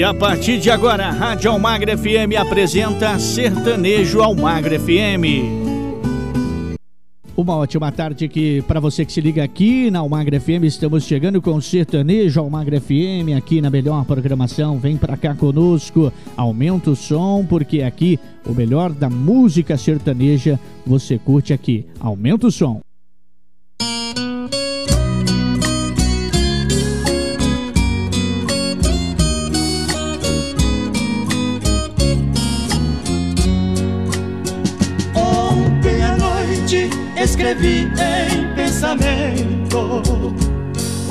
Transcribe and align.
E 0.00 0.02
a 0.02 0.14
partir 0.14 0.58
de 0.58 0.70
agora, 0.70 1.08
a 1.08 1.10
Rádio 1.10 1.50
Almagra 1.50 1.94
FM 1.94 2.34
apresenta 2.40 3.18
Sertanejo 3.18 4.22
Almagra 4.22 4.80
FM. 4.80 5.44
Uma 7.36 7.54
ótima 7.56 7.92
tarde 7.92 8.24
aqui 8.24 8.62
para 8.62 8.80
você 8.80 9.04
que 9.04 9.12
se 9.12 9.20
liga 9.20 9.44
aqui 9.44 9.90
na 9.90 9.98
Almagra 9.98 10.40
FM. 10.40 10.64
Estamos 10.64 11.04
chegando 11.04 11.42
com 11.42 11.60
Sertanejo 11.60 12.40
Almagra 12.40 12.80
FM 12.80 13.36
aqui 13.36 13.60
na 13.60 13.68
melhor 13.68 14.06
programação. 14.06 14.78
Vem 14.78 14.96
para 14.96 15.18
cá 15.18 15.34
conosco, 15.34 16.10
aumenta 16.34 16.92
o 16.92 16.96
som, 16.96 17.44
porque 17.46 17.82
aqui 17.82 18.18
o 18.46 18.54
melhor 18.54 18.94
da 18.94 19.10
música 19.10 19.76
sertaneja 19.76 20.58
você 20.86 21.18
curte 21.18 21.52
aqui. 21.52 21.84
Aumenta 22.00 22.46
o 22.46 22.50
som. 22.50 22.80
Escrevi 37.50 37.90
em 37.98 38.54
pensamento 38.54 40.02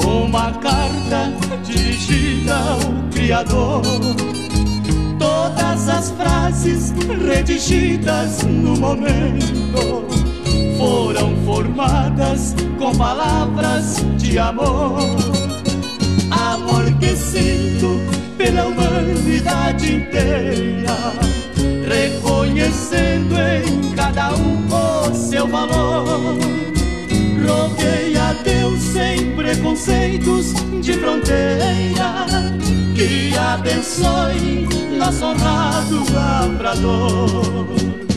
uma 0.06 0.52
carta 0.54 1.34
dirigida 1.64 2.56
ao 2.56 3.10
Criador. 3.12 3.82
Todas 5.18 5.90
as 5.90 6.12
frases 6.12 6.94
redigidas 7.28 8.44
no 8.44 8.78
momento 8.78 10.06
foram 10.78 11.36
formadas 11.46 12.56
com 12.78 12.96
palavras 12.96 13.98
de 14.18 14.40
amor. 14.40 15.00
Amor 16.32 16.86
que 17.00 17.16
sinto 17.18 18.00
pela 18.40 18.68
humanidade 18.68 19.96
inteira, 19.96 20.96
reconhecendo 21.86 23.36
em 23.38 23.94
cada 23.94 24.34
um 24.34 24.66
o 24.72 25.14
seu 25.14 25.46
valor. 25.46 26.38
Roguei 27.46 28.16
a 28.18 28.32
Deus 28.42 28.80
sem 28.80 29.36
preconceitos 29.36 30.54
de 30.82 30.94
fronteira, 30.94 32.26
que 32.96 33.38
abençoe 33.38 34.66
nosso 34.98 35.26
honrado 35.26 36.06
labrador. 36.14 38.09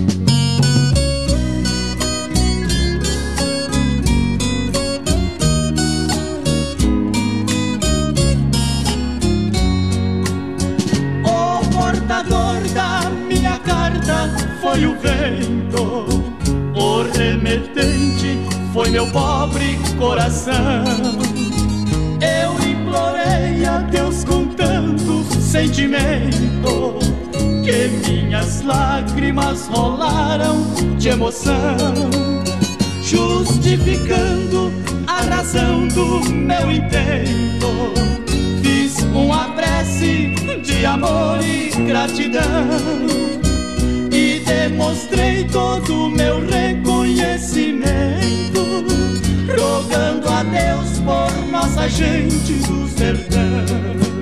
Foi 14.73 14.87
o 14.87 14.97
vento, 14.99 16.07
o 16.75 17.03
remetente 17.03 18.39
foi 18.73 18.89
meu 18.91 19.07
pobre 19.11 19.77
coração. 19.99 20.85
Eu 22.23 22.53
implorei 22.67 23.67
a 23.67 23.79
Deus 23.91 24.25
com 24.25 24.47
tanto 24.47 25.25
sentimento 25.35 26.99
que 27.65 27.89
minhas 28.09 28.63
lágrimas 28.63 29.67
rolaram 29.67 30.63
de 30.97 31.11
emoção, 31.11 31.93
justificando 33.03 34.73
a 35.07 35.23
razão 35.23 35.87
do 35.89 36.21
meu 36.31 36.71
intento. 36.71 38.32
Uma 39.15 39.51
prece 39.51 40.35
de 40.63 40.87
amor 40.87 41.39
e 41.43 41.71
gratidão 41.87 43.23
demonstrei 44.69 45.45
todo 45.45 46.07
o 46.07 46.11
meu 46.11 46.45
reconhecimento, 46.47 48.85
rogando 49.49 50.29
a 50.29 50.43
Deus 50.43 50.99
por 51.01 51.31
nossa 51.51 51.89
gente 51.89 52.53
do 52.67 52.87
sertão. 52.89 54.22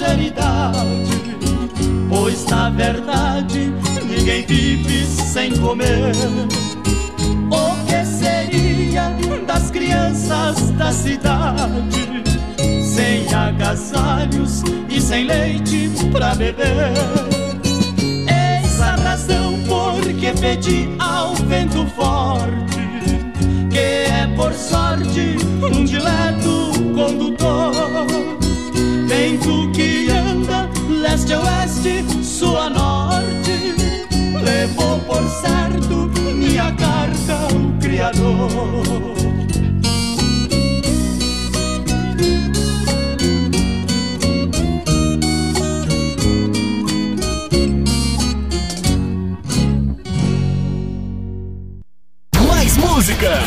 Sinceridade, 0.00 1.10
pois 2.08 2.46
na 2.46 2.70
verdade 2.70 3.70
ninguém 4.06 4.46
vive 4.46 5.04
sem 5.04 5.54
comer. 5.58 6.12
O 7.50 7.84
que 7.84 8.04
seria 8.06 9.14
das 9.46 9.70
crianças 9.70 10.70
da 10.70 10.90
cidade 10.90 12.22
sem 12.82 13.32
agasalhos 13.34 14.62
e 14.88 15.00
sem 15.02 15.26
leite 15.26 15.90
pra 16.10 16.34
beber? 16.34 16.94
Eis 18.26 18.80
a 18.80 18.96
razão 18.96 19.58
por 19.68 20.00
que 20.14 20.32
pedi 20.40 20.88
ao 20.98 21.34
vento 21.34 21.86
forte, 21.88 22.80
que 23.70 23.78
é 23.78 24.26
por 24.34 24.54
sorte 24.54 25.36
um 25.62 25.84
dileto 25.84 26.72
condutor. 26.94 27.29
Vento 29.40 29.72
que 29.72 30.10
anda 30.10 30.68
leste 30.88 31.32
a 31.32 31.40
oeste, 31.40 32.04
sul 32.22 32.56
a 32.58 32.68
norte 32.68 33.74
levou 34.42 34.98
por 35.00 35.22
certo 35.28 36.10
minha 36.34 36.72
carta 36.72 37.48
Criador. 37.80 38.82
Mais 52.46 52.76
música! 52.76 53.40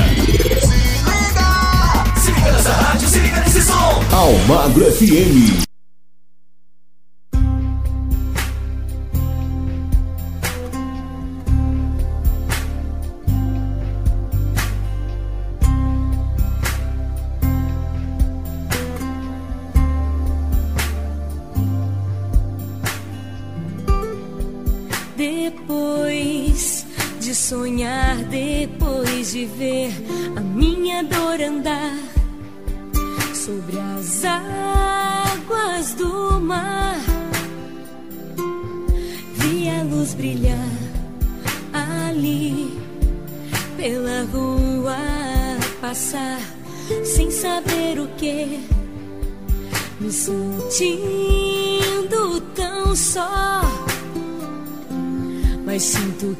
Se 4.94 5.06
liga! 5.06 5.73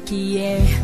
que 0.04 0.38
é 0.38 0.83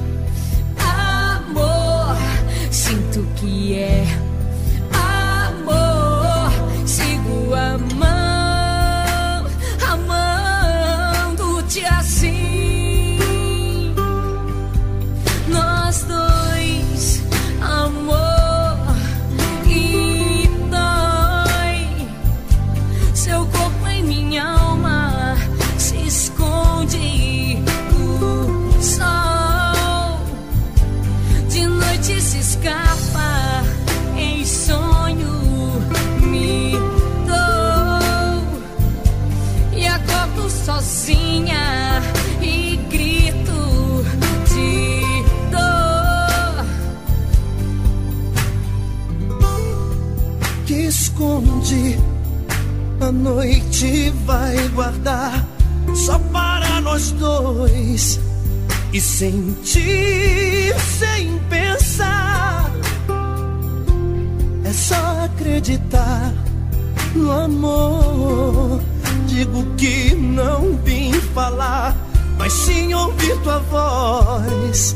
amor. 67.50 68.80
Digo 69.26 69.64
que 69.76 70.14
não 70.14 70.78
vim 70.84 71.12
falar, 71.34 71.96
mas 72.38 72.52
sim 72.52 72.94
ouvir 72.94 73.36
tua 73.42 73.58
voz 73.58 74.94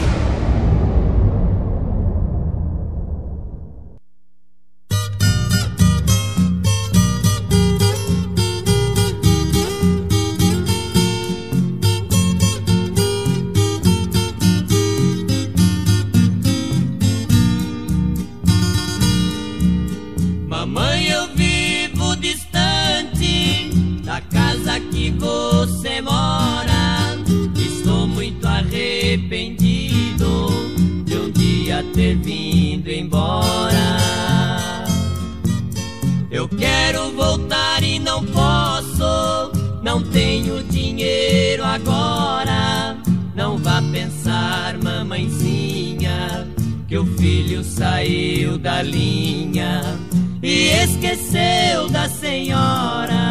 Saiu 48.01 48.57
da 48.57 48.81
linha 48.81 49.81
e 50.41 50.69
esqueceu 50.69 51.87
da 51.89 52.09
senhora. 52.09 53.30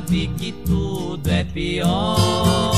Vi 0.00 0.28
que 0.38 0.52
tudo 0.64 1.28
é 1.28 1.44
pior. 1.44 2.72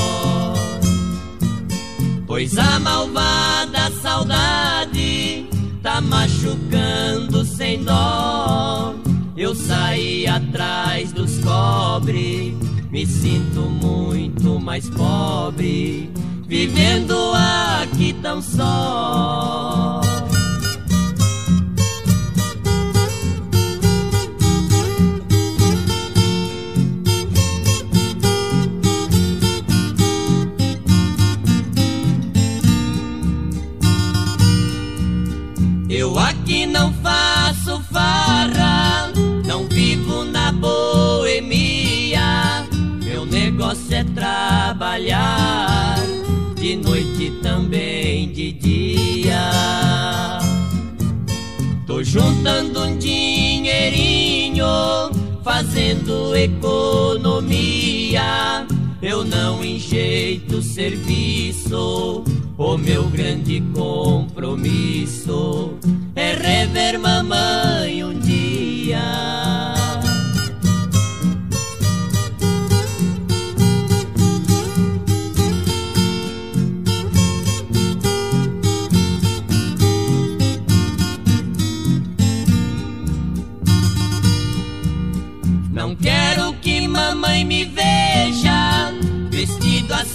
Pois 2.27 2.57
a 2.59 2.79
malvada 2.81 3.91
saudade 4.03 5.47
tá 5.83 6.01
machucando 6.01 7.45
sem 7.45 7.85
dó. 7.85 8.95
Eu 9.37 9.55
saí 9.55 10.27
atrás 10.27 11.13
dos 11.13 11.39
cobre, 11.39 12.57
me 12.91 13.05
sinto 13.07 13.61
muito 13.61 14.61
mais 14.61 14.89
pobre, 14.91 16.11
vivendo 16.47 17.15
aqui 17.83 18.13
tão 18.23 18.41
só. 18.41 20.01
Trabalhar, 44.95 45.97
de 46.55 46.77
noite 46.77 47.33
também 47.43 48.31
de 48.31 48.53
dia. 48.53 49.51
Tô 51.85 52.01
juntando 52.05 52.85
um 52.85 52.97
dinheirinho, 52.97 54.65
fazendo 55.43 56.37
economia. 56.37 58.23
Eu 59.03 59.25
não 59.25 59.65
enjeito 59.65 60.63
serviço, 60.63 62.23
o 62.57 62.79
meu 62.79 63.09
grande 63.09 63.61
compromisso 63.75 65.75
é 66.15 66.35
rever 66.35 67.01
mamãe 67.01 68.05
um 68.05 68.17
dia. 68.21 69.74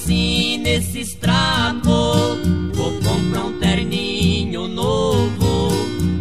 Assim 0.09 0.57
nesses 0.57 1.13
trapos. 1.15 2.39
Vou 2.73 2.91
comprar 3.01 3.45
um 3.45 3.59
terninho 3.59 4.67
novo, 4.67 5.69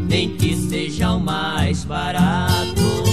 nem 0.08 0.36
que 0.36 0.56
seja 0.56 1.12
o 1.12 1.20
mais 1.20 1.84
barato. 1.84 3.04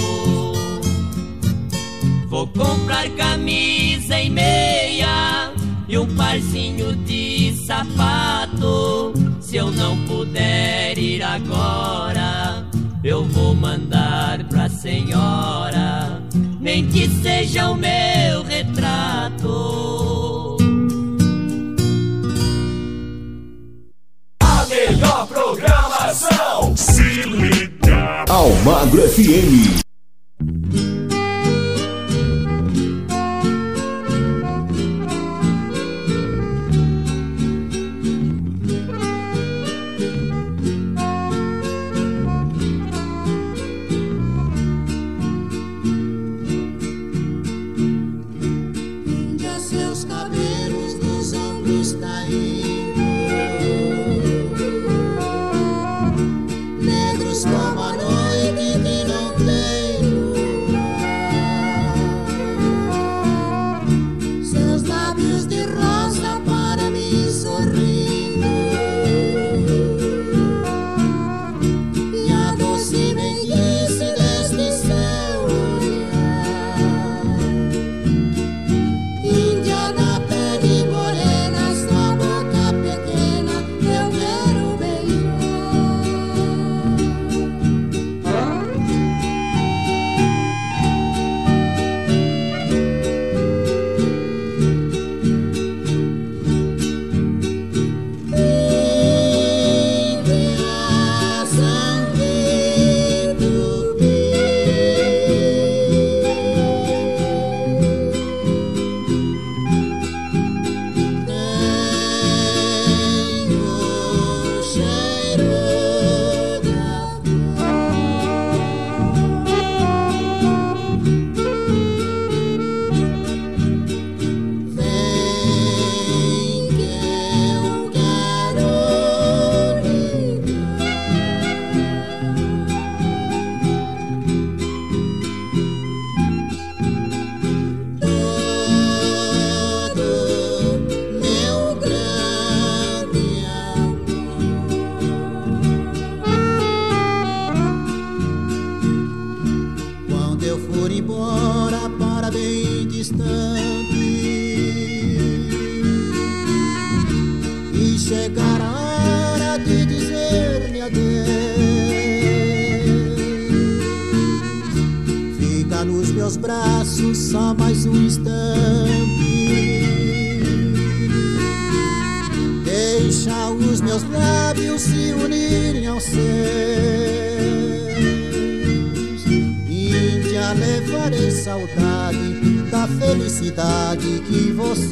Vou 2.28 2.46
comprar 2.48 3.08
camisa 3.10 4.20
e 4.20 4.28
meia 4.28 5.52
e 5.88 5.96
um 5.96 6.14
parzinho 6.14 6.94
de 6.96 7.54
sapato. 7.66 9.14
Se 9.40 9.56
eu 9.56 9.70
não 9.70 9.96
puder 10.06 10.98
ir 10.98 11.22
agora, 11.22 12.66
eu 13.02 13.24
vou 13.24 13.54
mandar 13.54 14.44
pra 14.44 14.68
senhora, 14.68 16.22
nem 16.66 16.84
que 16.88 17.08
seja 17.22 17.70
o 17.70 17.76
meu 17.76 18.42
retrato. 18.42 19.46
A 24.42 24.66
melhor 24.66 25.28
programação. 25.28 26.76
Se 26.76 27.22
liga. 27.22 28.24
Almagro 28.28 29.00
FM. 29.08 29.85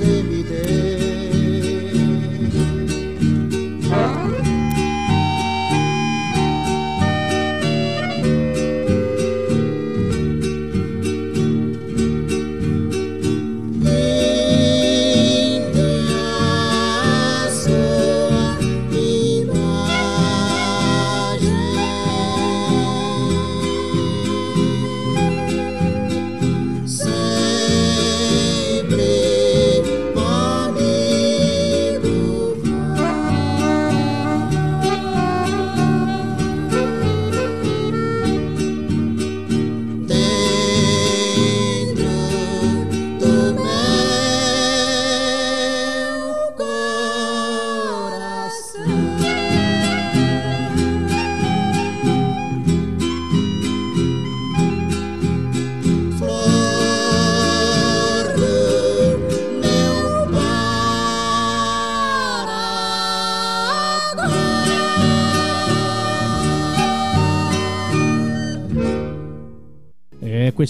Que 0.04 0.93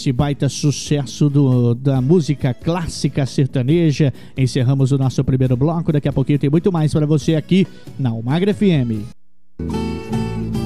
Esse 0.05 0.13
baita 0.13 0.51
sucesso 0.51 1.31
do- 1.31 1.75
da 1.75 1.99
música 1.99 2.53
clássica 2.53 3.25
sertaneja, 3.25 4.13
encerramos 4.37 4.93
o 4.93 4.99
nosso 4.99 5.25
primeiro 5.25 5.57
bloco. 5.57 5.91
Daqui 5.91 6.07
a 6.07 6.13
pouquinho 6.13 6.39
tem 6.39 6.51
muito 6.51 6.71
mais 6.71 6.93
para 6.93 7.07
você 7.07 7.35
aqui 7.37 7.67
na 7.99 8.11
Almagra 8.11 8.53
FM. 8.53 9.01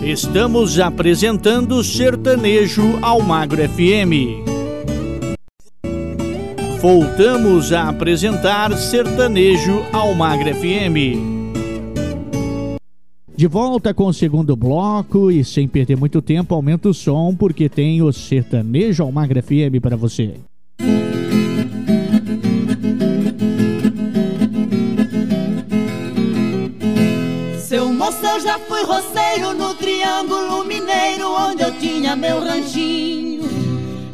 Estamos 0.02 0.80
apresentando 0.80 1.84
Sertanejo 1.84 2.98
Almagro 3.00 3.62
FM. 3.62 4.42
Voltamos 6.82 7.72
a 7.72 7.90
apresentar 7.90 8.76
Sertanejo 8.76 9.84
Almagro 9.92 10.52
FM. 10.52 11.37
De 13.38 13.46
volta 13.46 13.94
com 13.94 14.06
o 14.06 14.12
segundo 14.12 14.56
bloco 14.56 15.30
e 15.30 15.44
sem 15.44 15.68
perder 15.68 15.96
muito 15.96 16.20
tempo, 16.20 16.56
aumenta 16.56 16.88
o 16.88 16.92
som 16.92 17.32
porque 17.32 17.68
tem 17.68 18.02
o 18.02 18.12
Sertanejo 18.12 19.04
Almagra 19.04 19.40
FM 19.40 19.80
para 19.80 19.96
você. 19.96 20.34
Seu 27.60 27.92
moço, 27.92 28.26
eu 28.26 28.40
já 28.40 28.58
fui 28.58 28.82
roceiro 28.82 29.54
no 29.54 29.72
Triângulo 29.74 30.64
Mineiro, 30.64 31.30
onde 31.30 31.62
eu 31.62 31.70
tinha 31.78 32.16
meu 32.16 32.40
ranchinho. 32.40 33.44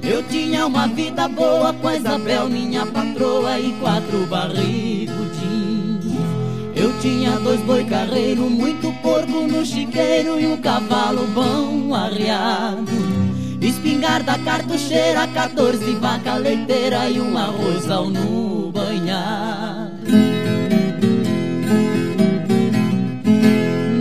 Eu 0.03 0.23
tinha 0.25 0.67
uma 0.67 0.87
vida 0.87 1.27
boa 1.29 1.73
com 1.73 1.89
a 1.89 1.97
Isabel, 1.97 2.51
minha 2.51 2.85
patroa, 2.85 3.59
e 3.59 3.73
quatro 3.81 4.27
barrigos 4.27 5.44
eu 6.85 6.93
tinha 7.01 7.31
dois 7.39 7.63
boi 7.63 7.83
carreiro, 7.87 8.43
muito 8.43 8.93
porco 9.01 9.47
no 9.47 9.65
chiqueiro 9.65 10.39
e 10.39 10.47
um 10.47 10.59
cavalo 10.59 11.27
bom 11.29 11.95
arriado. 11.95 12.93
Espingarda 13.59 14.39
cartucheira, 14.41 15.27
14 15.29 15.95
vaca 15.95 16.35
leiteira 16.35 17.09
e 17.09 17.19
um 17.23 17.39
arrozal 17.39 18.11
no 18.11 18.71
banhado. 18.71 19.95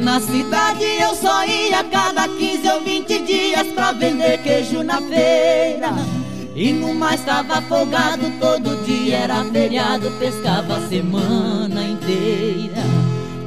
Na 0.03 0.19
cidade 0.19 0.83
eu 0.83 1.15
só 1.15 1.45
ia 1.45 1.85
cada 1.85 2.27
15 2.27 2.67
ou 2.67 2.81
20 2.81 3.19
dias 3.19 3.67
pra 3.67 3.93
vender 3.93 4.39
queijo 4.39 4.83
na 4.83 5.01
feira. 5.01 6.22
E 6.55 6.71
no 6.71 6.93
mais 6.93 7.19
estava 7.19 7.61
folgado, 7.63 8.31
todo 8.39 8.85
dia 8.85 9.17
era 9.17 9.43
feriado, 9.45 10.11
pescava 10.19 10.77
a 10.77 10.87
semana 10.87 11.83
inteira. 11.83 12.83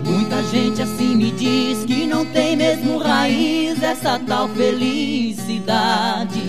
Muita 0.04 0.42
gente 0.44 0.82
assim 0.82 1.14
me 1.14 1.30
diz 1.30 1.84
que 1.84 2.04
não 2.04 2.24
tem 2.26 2.56
mesmo 2.56 2.98
raiz 2.98 3.80
essa 3.80 4.18
tal 4.18 4.48
felicidade. 4.48 6.42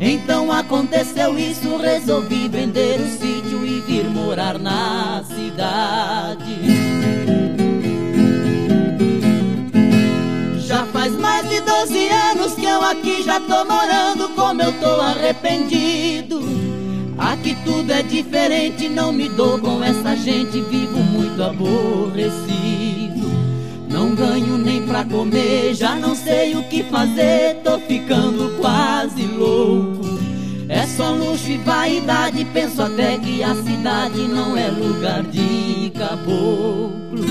Então 0.00 0.52
aconteceu 0.52 1.36
isso, 1.36 1.76
resolvi 1.76 2.48
vender 2.48 3.00
o 3.00 3.08
sítio 3.08 3.66
e 3.66 3.80
vir 3.80 4.04
morar 4.04 4.58
na 4.58 5.24
cidade. 5.24 6.65
Tô 13.40 13.64
morando, 13.64 14.28
como 14.34 14.62
eu 14.62 14.72
tô 14.80 15.00
arrependido. 15.00 16.40
Aqui 17.18 17.56
tudo 17.64 17.92
é 17.92 18.02
diferente, 18.02 18.88
não 18.88 19.12
me 19.12 19.28
dou 19.28 19.58
com 19.58 19.82
essa 19.82 20.14
gente, 20.16 20.60
vivo 20.62 20.98
muito 20.98 21.42
aborrecido. 21.42 23.26
Não 23.90 24.14
ganho 24.14 24.58
nem 24.58 24.82
pra 24.82 25.04
comer, 25.04 25.74
já 25.74 25.94
não 25.96 26.14
sei 26.14 26.54
o 26.54 26.62
que 26.64 26.82
fazer, 26.84 27.56
tô 27.64 27.78
ficando 27.78 28.56
quase 28.60 29.22
louco. 29.22 30.16
É 30.68 30.86
só 30.86 31.10
luxo 31.10 31.48
e 31.50 31.58
vaidade, 31.58 32.44
penso 32.46 32.82
até 32.82 33.16
que 33.18 33.42
a 33.42 33.54
cidade 33.54 34.28
não 34.28 34.56
é 34.56 34.68
lugar 34.68 35.22
de 35.22 35.92
caboclo. 35.96 37.24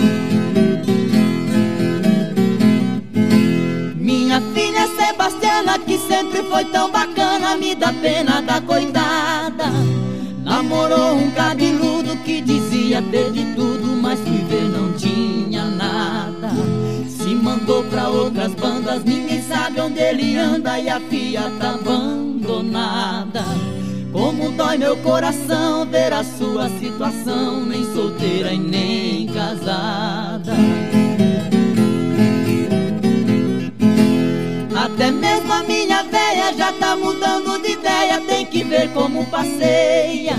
Minha 4.35 4.53
filha 4.53 4.87
Sebastiana, 4.97 5.79
que 5.79 5.97
sempre 5.97 6.43
foi 6.43 6.65
tão 6.65 6.91
bacana, 6.91 7.55
me 7.55 7.73
dá 7.73 7.93
pena 7.93 8.41
da 8.41 8.59
coitada. 8.59 9.71
Namorou 10.43 11.15
um 11.15 11.31
cabeludo 11.31 12.17
que 12.17 12.41
dizia 12.41 13.01
ter 13.01 13.31
de 13.31 13.45
tudo, 13.55 13.87
mas 14.01 14.19
fui 14.19 14.43
ver 14.49 14.67
não 14.67 14.91
tinha 14.91 15.63
nada. 15.63 16.49
Se 17.07 17.33
mandou 17.33 17.85
pra 17.85 18.09
outras 18.09 18.53
bandas, 18.55 19.05
ninguém 19.05 19.41
sabe 19.41 19.79
onde 19.79 20.01
ele 20.01 20.37
anda 20.37 20.81
e 20.81 20.89
a 20.89 20.99
filha 20.99 21.49
tá 21.57 21.69
abandonada. 21.75 23.45
Como 24.11 24.51
dói 24.51 24.77
meu 24.77 24.97
coração 24.97 25.85
ver 25.85 26.11
a 26.11 26.25
sua 26.25 26.67
situação, 26.77 27.65
nem 27.65 27.85
solteira 27.93 28.51
e 28.51 28.59
nem 28.59 29.27
casada. 29.27 30.51
Até 34.85 35.09
mesmo 35.09 35.51
a 35.51 35.63
minha 35.63 36.03
véia 36.03 36.53
já 36.55 36.71
tá 36.73 36.95
mudando 36.95 37.59
de 37.59 37.71
ideia, 37.71 38.21
tem 38.21 38.45
que 38.45 38.63
ver 38.63 38.93
como 38.93 39.25
passeia. 39.25 40.37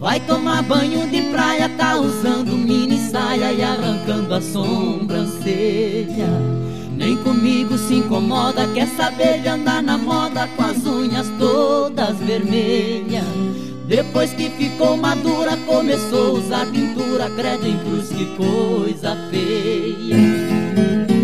Vai 0.00 0.18
tomar 0.18 0.64
banho 0.64 1.08
de 1.08 1.22
praia, 1.30 1.68
tá 1.78 1.96
usando 1.96 2.56
mini 2.56 2.98
saia 3.08 3.52
e 3.52 3.62
arrancando 3.62 4.34
a 4.34 4.40
sobrancelha. 4.40 6.26
Nem 6.96 7.18
comigo 7.18 7.78
se 7.78 7.94
incomoda, 7.94 8.66
quer 8.74 8.88
saber 8.88 9.42
de 9.42 9.48
andar 9.48 9.80
na 9.80 9.96
moda 9.96 10.48
com 10.56 10.64
as 10.64 10.84
unhas 10.84 11.28
todas 11.38 12.16
vermelhas. 12.18 13.22
Depois 13.86 14.32
que 14.32 14.50
ficou 14.50 14.96
madura, 14.96 15.56
começou 15.68 16.30
a 16.30 16.40
usar 16.40 16.66
pintura, 16.66 17.30
credo 17.30 17.64
em 17.64 17.78
cruz, 17.78 18.08
que 18.08 18.26
coisa 18.36 19.16
feia. 19.30 21.17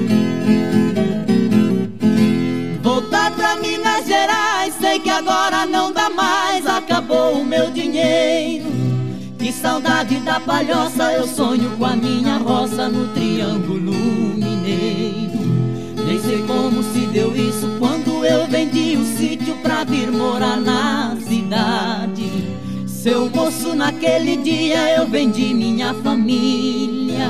Gerais, 4.06 4.74
sei 4.80 4.98
que 4.98 5.08
agora 5.08 5.64
não 5.66 5.92
dá 5.92 6.10
mais, 6.10 6.66
acabou 6.66 7.40
o 7.40 7.44
meu 7.44 7.70
dinheiro. 7.70 8.66
Que 9.38 9.50
saudade 9.52 10.16
da 10.20 10.38
palhoça, 10.40 11.12
eu 11.12 11.26
sonho 11.26 11.70
com 11.76 11.84
a 11.84 11.96
minha 11.96 12.36
roça 12.36 12.88
no 12.88 13.08
Triângulo 13.08 13.92
Mineiro. 13.92 15.38
Nem 16.06 16.18
sei 16.20 16.42
como 16.46 16.82
se 16.82 17.06
deu 17.06 17.34
isso 17.34 17.76
quando 17.78 18.24
eu 18.24 18.46
vendi 18.46 18.96
o 18.96 19.04
sítio 19.16 19.56
pra 19.62 19.84
vir 19.84 20.10
morar 20.10 20.58
na 20.58 21.16
cidade. 21.26 22.30
Seu 22.86 23.30
moço, 23.30 23.74
naquele 23.74 24.36
dia 24.36 24.96
eu 24.96 25.06
vendi 25.06 25.52
minha 25.54 25.94
família 25.94 27.28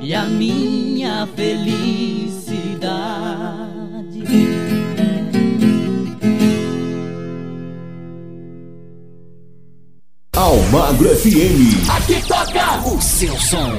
e 0.00 0.14
a 0.14 0.24
minha 0.24 1.28
felicidade. 1.36 2.62
Almagro 10.34 11.10
FM. 11.10 11.90
Aqui 11.90 12.26
toca 12.26 12.88
O 12.88 12.98
seu 13.02 13.38
som. 13.38 13.70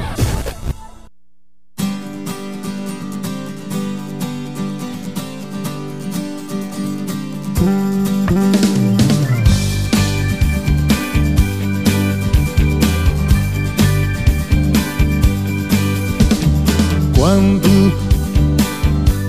Quando 17.17 17.91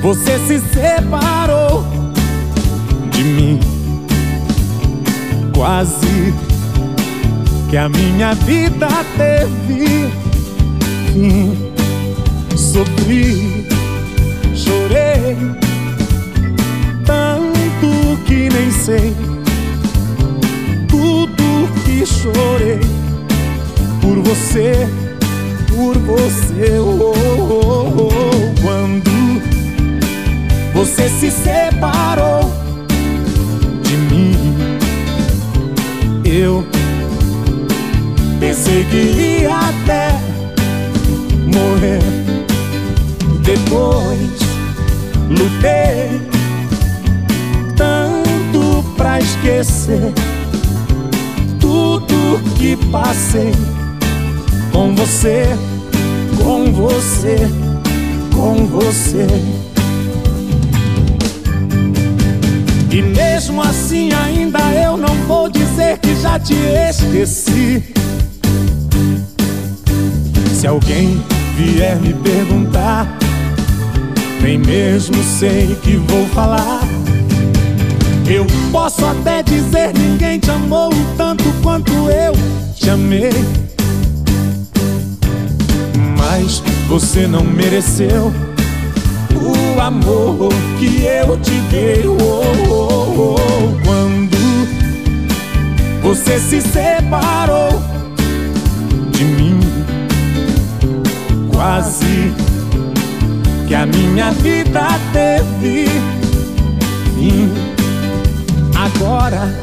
você 0.02 0.38
se 0.40 0.60
separou 0.74 1.87
de 3.10 3.24
mim, 3.24 3.60
quase 5.54 6.34
que 7.74 7.78
a 7.78 7.88
minha 7.88 8.32
vida 8.34 8.87
teve 9.16 10.08
fim. 11.12 11.72
Sofri, 12.56 13.66
chorei, 14.54 15.37
tanto 17.04 18.16
que 18.26 18.48
nem 18.48 18.70
sei 18.70 19.12
tudo 20.87 21.68
que 21.84 22.06
chorei 22.06 22.78
por 24.00 24.22
você, 24.22 24.88
por 25.66 25.98
você. 25.98 26.78
Oh, 26.78 27.12
oh, 27.12 27.92
oh, 27.98 28.02
oh. 28.02 28.62
Quando 28.62 29.10
você 30.74 31.08
se 31.08 31.28
separou 31.28 32.54
de 33.82 33.96
mim, 33.96 34.37
eu 36.24 36.64
pensei 38.44 38.85
que 38.85 39.42
ia 39.42 39.57
até 39.57 40.11
morrer. 41.46 42.02
Depois 43.40 44.38
lutei 45.30 46.20
tanto 47.74 48.85
pra 48.96 49.18
esquecer 49.18 50.12
tudo 51.59 52.38
que 52.57 52.76
passei 52.92 53.52
com 54.70 54.94
você, 54.94 55.46
com 56.42 56.70
você, 56.70 57.37
com 58.35 58.66
você. 58.66 59.26
E 62.90 63.02
mesmo 63.02 63.62
assim 63.62 64.12
ainda 64.12 64.61
eu 64.74 64.98
não 64.98 65.14
vou 65.26 65.48
dizer 65.48 65.98
que 65.98 66.14
já 66.20 66.38
te 66.38 66.54
esqueci. 66.54 67.93
Se 70.64 70.68
alguém 70.68 71.22
vier 71.59 71.94
me 71.96 72.14
perguntar, 72.14 73.07
nem 74.40 74.57
mesmo 74.57 75.22
sei 75.22 75.77
que 75.83 75.98
vou 75.98 76.27
falar. 76.29 76.81
Eu 78.27 78.46
posso 78.72 79.05
até 79.05 79.42
dizer 79.42 79.92
ninguém 79.92 80.38
te 80.38 80.50
amou 80.50 80.88
tanto 81.18 81.44
quanto 81.62 81.92
eu 82.09 82.33
te 82.74 82.88
amei. 82.88 83.35
Mas 86.16 86.62
você 86.88 87.27
não 87.27 87.44
mereceu 87.44 88.33
o 89.35 89.81
amor 89.83 90.48
que 90.79 91.05
eu 91.05 91.37
te 91.40 91.61
dei. 91.70 92.07
Oh, 92.07 92.42
oh, 92.70 93.37
oh. 93.37 93.85
Quando 93.85 94.38
você 96.03 96.40
se 96.40 96.62
separou 96.62 97.83
quase 101.54 102.34
que 103.68 103.74
a 103.74 103.86
minha 103.86 104.32
vida 104.32 104.88
teve 105.12 105.86
fim. 107.14 107.48
Agora 108.74 109.54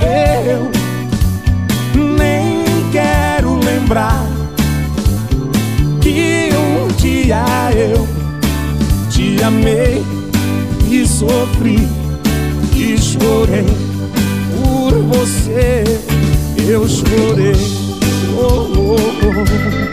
eu 0.00 0.70
nem 2.18 2.64
quero 2.90 3.60
lembrar 3.60 4.26
que 6.00 6.50
um 6.52 6.88
dia 6.96 7.44
eu 7.74 8.06
te 9.08 9.42
amei 9.42 10.04
e 10.90 11.06
sofri 11.06 11.88
e 12.74 12.98
chorei 12.98 13.66
por 14.52 14.92
você. 15.14 15.84
Eu 16.68 16.88
chorei. 16.88 17.54
Oh, 18.38 18.68
oh, 18.76 19.82
oh. 19.82 19.85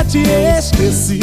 Já 0.00 0.04
te 0.04 0.22
esqueci. 0.58 1.20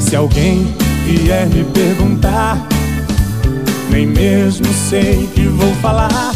Se 0.00 0.16
alguém 0.16 0.74
vier 1.04 1.46
me 1.48 1.64
perguntar, 1.64 2.66
nem 3.90 4.06
mesmo 4.06 4.66
sei 4.88 5.28
que 5.34 5.46
vou 5.46 5.74
falar. 5.76 6.32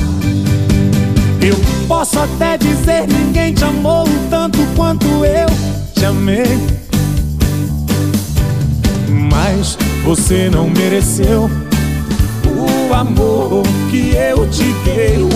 Eu 1.41 1.57
posso 1.89 2.19
até 2.19 2.59
dizer 2.59 3.07
ninguém 3.09 3.55
te 3.55 3.65
amou 3.65 4.07
tanto 4.29 4.59
quanto 4.77 5.07
eu 5.25 5.49
te 5.95 6.05
amei. 6.05 6.59
Mas 9.31 9.79
você 10.05 10.51
não 10.51 10.69
mereceu 10.69 11.51
o 12.47 12.93
amor 12.93 13.63
que 13.91 14.15
eu 14.15 14.47
te 14.51 14.65
dei. 14.85 15.30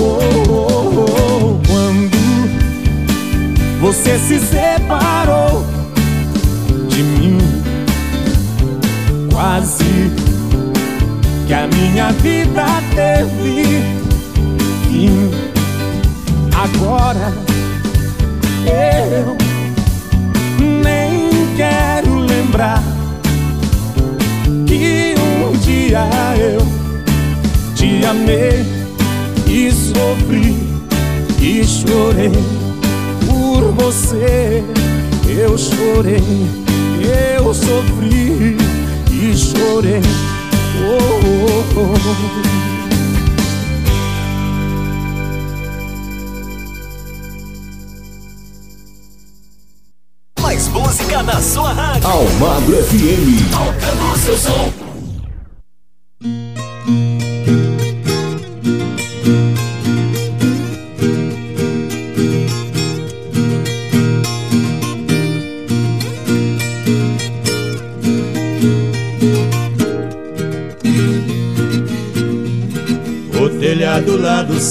Você 4.05 4.19
se 4.19 4.39
separou 4.39 5.65
de 6.91 7.03
mim, 7.03 7.39
quase 9.33 10.13
que 11.47 11.55
a 11.55 11.67
minha 11.67 12.13
vida 12.13 12.67
teve 12.95 13.83
fim. 14.83 15.31
Agora 16.55 17.33
eu 18.67 19.39
nem 20.83 21.31
quero 21.57 22.19
lembrar 22.19 22.83
que 24.67 25.15
um 25.19 25.57
dia 25.61 26.07
eu 26.37 26.61
te 27.75 28.05
amei 28.05 28.67
e 29.47 29.73
sofri 29.73 30.55
e 31.41 31.65
chorei 31.65 32.54
por 33.55 33.71
você. 33.73 34.65
Eu 35.29 35.57
chorei, 35.57 36.23
eu 37.39 37.55
sofri 37.55 38.57
e 39.11 39.37
chorei. 39.37 40.03
Oh, 40.81 40.99
oh, 41.77 41.95
oh. 50.39 50.43
Mais 50.43 50.69
música 50.69 51.23
na 51.23 51.41
sua 51.41 51.73
rádio. 51.73 52.09
Almagro 52.09 52.77
FM. 52.85 53.51
Tocando 53.51 54.19
seu 54.19 54.37
som. 54.37 54.84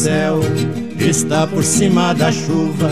Céu 0.03 0.41
está 0.99 1.47
por 1.47 1.63
cima 1.63 2.13
da 2.13 2.29
chuva. 2.29 2.89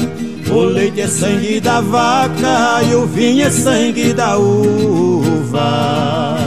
O 0.50 0.62
leite 0.62 1.02
é 1.02 1.08
sangue 1.08 1.60
da 1.60 1.82
vaca 1.82 2.82
e 2.89 2.95
o 2.95 3.06
vinho 3.06 3.45
é 3.45 3.50
sangue 3.50 4.13
da 4.13 4.38
uva. 4.38 6.38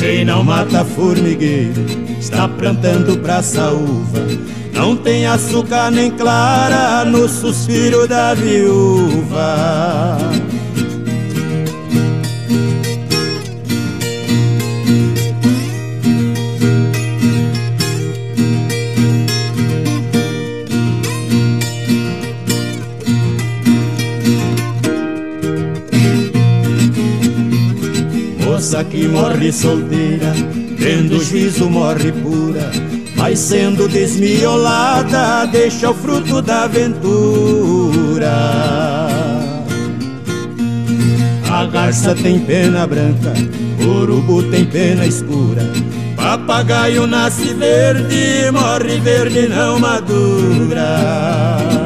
Quem 0.00 0.24
não 0.24 0.42
mata 0.42 0.82
formigueiro 0.82 1.84
está 2.18 2.48
plantando 2.48 3.18
pra 3.18 3.42
saúva. 3.42 4.26
Não 4.72 4.96
tem 4.96 5.26
açúcar 5.26 5.90
nem 5.90 6.10
clara 6.10 7.04
no 7.04 7.28
suspiro 7.28 8.08
da 8.08 8.32
viúva. 8.32 10.16
Moça 28.72 28.84
que 28.84 29.06
morre 29.06 29.52
solteira, 29.52 30.32
tendo 30.78 31.22
juízo 31.22 31.68
morre 31.68 32.10
pura, 32.10 32.70
mas 33.16 33.38
sendo 33.38 33.86
desmiolada, 33.86 35.44
deixa 35.46 35.90
o 35.90 35.94
fruto 35.94 36.40
da 36.40 36.64
aventura. 36.64 38.32
A 41.50 41.66
garça 41.66 42.14
tem 42.14 42.40
pena 42.40 42.86
branca, 42.86 43.34
urubu 43.84 44.42
tem 44.44 44.64
pena 44.64 45.04
escura, 45.04 45.70
papagaio 46.16 47.06
nasce 47.06 47.52
verde, 47.52 48.50
morre 48.50 48.98
verde 49.00 49.48
não 49.48 49.78
madura. 49.78 51.81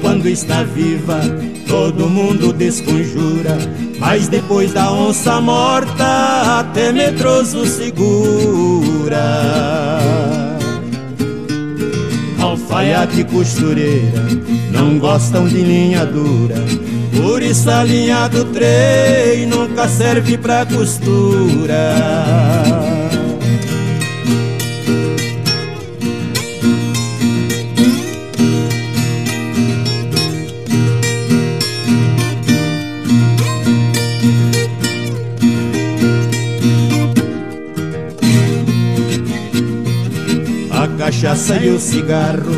Quando 0.00 0.28
está 0.28 0.62
viva, 0.62 1.20
todo 1.68 2.08
mundo 2.08 2.52
desconjura. 2.52 3.56
Mas 3.98 4.28
depois 4.28 4.72
da 4.72 4.90
onça 4.90 5.40
morta, 5.40 6.60
até 6.60 6.92
medroso 6.92 7.64
segura. 7.66 9.22
Alfaiate 12.40 13.24
costureira 13.24 14.26
não 14.72 14.98
gostam 14.98 15.46
de 15.46 15.62
linha 15.62 16.04
dura. 16.04 16.56
Por 17.16 17.42
isso 17.42 17.70
a 17.70 17.84
linha 17.84 18.26
do 18.28 18.44
trem 18.46 19.46
nunca 19.46 19.86
serve 19.86 20.36
pra 20.36 20.66
costura. 20.66 21.94
Cachaça 41.22 41.54
e 41.58 41.70
o 41.70 41.78
cigarro 41.78 42.50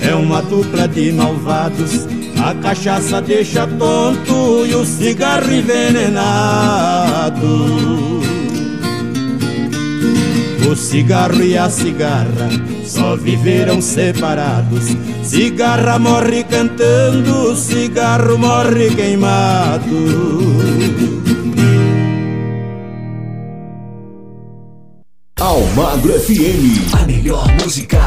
é 0.00 0.14
uma 0.14 0.40
dupla 0.40 0.88
de 0.88 1.12
malvados. 1.12 2.06
A 2.42 2.54
cachaça 2.54 3.20
deixa 3.20 3.66
tonto 3.66 4.64
e 4.64 4.74
o 4.74 4.86
cigarro 4.86 5.52
envenenado. 5.52 7.46
O 10.66 10.74
cigarro 10.74 11.44
e 11.44 11.58
a 11.58 11.68
cigarra 11.68 12.48
só 12.86 13.16
viveram 13.16 13.82
separados. 13.82 14.96
Cigarra 15.22 15.98
morre 15.98 16.42
cantando, 16.44 17.54
cigarro 17.54 18.38
morre 18.38 18.94
queimado. 18.94 19.92
Almagro 25.38 26.18
FM. 26.18 26.94
A 26.94 27.06
melhor 27.06 27.46
música 27.62 28.05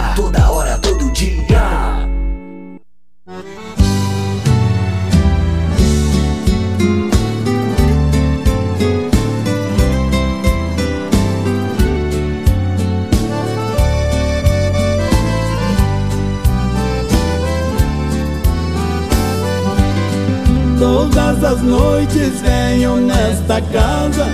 nesta 23.50 23.62
casa 23.62 24.28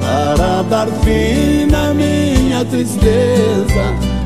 para 0.00 0.62
dar 0.62 0.86
fim 1.04 1.66
na 1.70 1.92
minha 1.92 2.64
tristeza. 2.64 3.84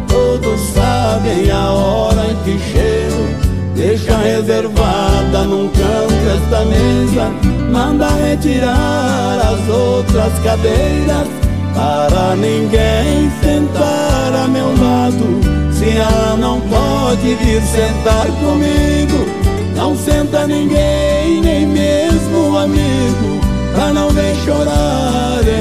Todos 0.08 0.60
sabem 0.72 1.50
a 1.50 1.72
hora 1.72 2.26
em 2.30 2.36
que 2.44 2.58
chego. 2.70 3.26
Deixa 3.74 4.16
reservada 4.16 5.42
num 5.42 5.68
canto 5.68 6.14
esta 6.36 6.64
mesa. 6.64 7.30
Manda 7.70 8.08
retirar 8.08 9.40
as 9.40 9.68
outras 9.68 10.32
cadeiras 10.44 11.26
para 11.74 12.36
ninguém 12.36 13.30
sentar 13.42 14.44
a 14.44 14.48
meu 14.48 14.68
lado. 14.68 15.40
Se 15.72 15.90
ela 15.90 16.36
não 16.38 16.60
pode 16.60 17.34
vir 17.34 17.60
sentar 17.62 18.26
comigo, 18.40 19.26
não 19.74 19.94
senta 19.96 20.46
ninguém, 20.46 21.42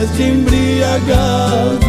este 0.05 0.23
embriagado. 0.23 1.85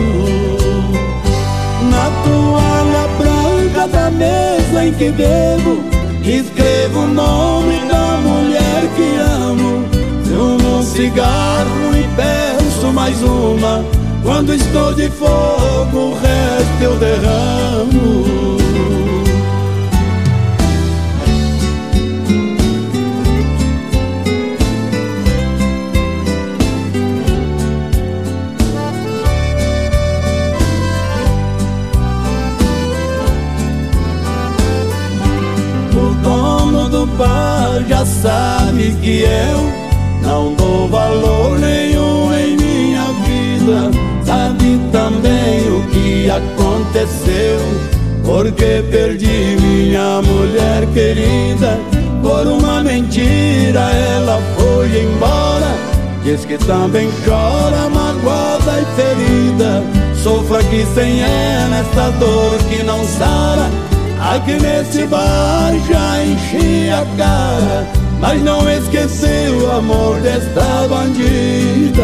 Na 1.91 2.11
toalha 2.25 3.09
branca 3.19 3.87
da 3.89 4.11
mesa 4.11 4.87
em 4.87 4.93
que 4.95 5.11
bebo, 5.11 5.81
escrevo 6.23 7.01
o 7.01 7.09
nome 7.09 7.79
da 7.89 8.19
mulher 8.19 8.89
que 8.97 9.17
amo. 9.17 9.85
Fumo 10.25 10.79
um 10.79 10.83
cigarro 10.83 11.95
e 11.95 12.05
peço 12.17 12.87
mais 12.93 13.23
uma. 13.23 13.85
Quando 14.23 14.55
estou 14.55 14.93
de 14.95 15.09
fogo, 15.11 15.99
o 15.99 16.15
resto 16.15 16.83
eu 16.83 16.97
derramo. 16.97 18.66
Sabe 38.27 38.91
que 39.01 39.23
eu 39.23 39.73
não 40.21 40.53
dou 40.55 40.89
valor 40.89 41.57
nenhum 41.61 42.35
em 42.35 42.57
minha 42.57 43.05
vida. 43.25 43.91
Sabe 44.25 44.81
também 44.91 45.69
o 45.69 45.87
que 45.93 46.29
aconteceu, 46.29 47.61
porque 48.25 48.83
perdi 48.91 49.57
minha 49.61 50.21
mulher 50.23 50.85
querida. 50.93 51.79
Por 52.21 52.49
uma 52.49 52.83
mentira 52.83 53.89
ela 53.93 54.43
foi 54.57 55.05
embora. 55.05 55.77
Diz 56.25 56.45
que 56.45 56.59
também 56.59 57.09
chora, 57.25 57.89
magoada 57.89 58.81
e 58.81 58.87
ferida. 58.97 59.85
Sofra 60.21 60.59
aqui 60.59 60.85
sem 60.93 61.21
ela 61.21 61.77
essa 61.79 62.11
dor 62.19 62.59
que 62.69 62.83
não 62.83 63.05
sara. 63.05 63.71
Aqui 64.19 64.55
nesse 64.55 65.07
bar 65.07 65.73
já 65.89 66.25
enchi 66.25 66.91
a 66.91 67.07
cara 67.17 68.06
Mas 68.21 68.43
não 68.43 68.69
esqueci 68.71 69.51
o 69.51 69.71
amor 69.71 70.21
desta 70.21 70.87
bandida. 70.89 72.03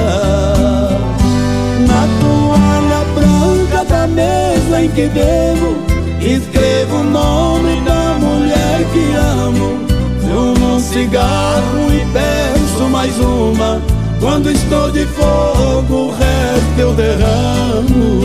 Na 1.86 2.06
toalha 2.20 3.04
branca 3.14 3.84
da 3.84 4.06
mesa 4.06 4.82
em 4.82 4.88
que 4.90 5.08
bebo 5.08 5.92
Escrevo 6.24 6.98
o 6.98 7.04
nome 7.04 7.80
da 7.80 8.16
mulher 8.20 8.84
que 8.92 9.12
amo. 9.16 9.80
Fumo 10.20 10.76
um 10.76 10.80
cigarro 10.80 11.92
e 11.92 12.06
peço 12.12 12.84
mais 12.88 13.18
uma. 13.18 13.82
Quando 14.20 14.48
estou 14.52 14.88
de 14.92 15.04
fogo 15.06 15.94
o 15.94 16.10
resto 16.10 16.78
eu 16.78 16.94
derramo. 16.94 18.22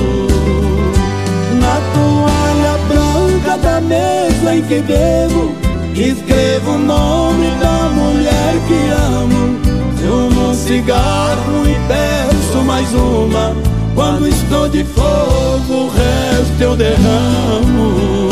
Na 1.60 1.82
toalha 1.95 2.78
branca 2.88 3.58
da 3.58 3.82
mesa 3.82 4.56
em 4.56 4.62
que 4.62 4.80
bebo 4.82 5.56
Escrevo 5.99 6.73
o 6.73 6.77
nome 6.77 7.49
da 7.60 7.89
mulher 7.89 8.53
que 8.67 8.89
amo. 8.91 9.57
Fumo 9.97 10.49
um 10.49 10.53
cigarro 10.53 11.63
e 11.65 11.75
peço 11.88 12.63
mais 12.63 12.93
uma. 12.93 13.55
Quando 13.95 14.27
estou 14.27 14.69
de 14.69 14.83
fogo 14.83 15.73
o 15.73 15.89
resto 15.89 16.62
eu 16.62 16.75
derramo 16.75 18.27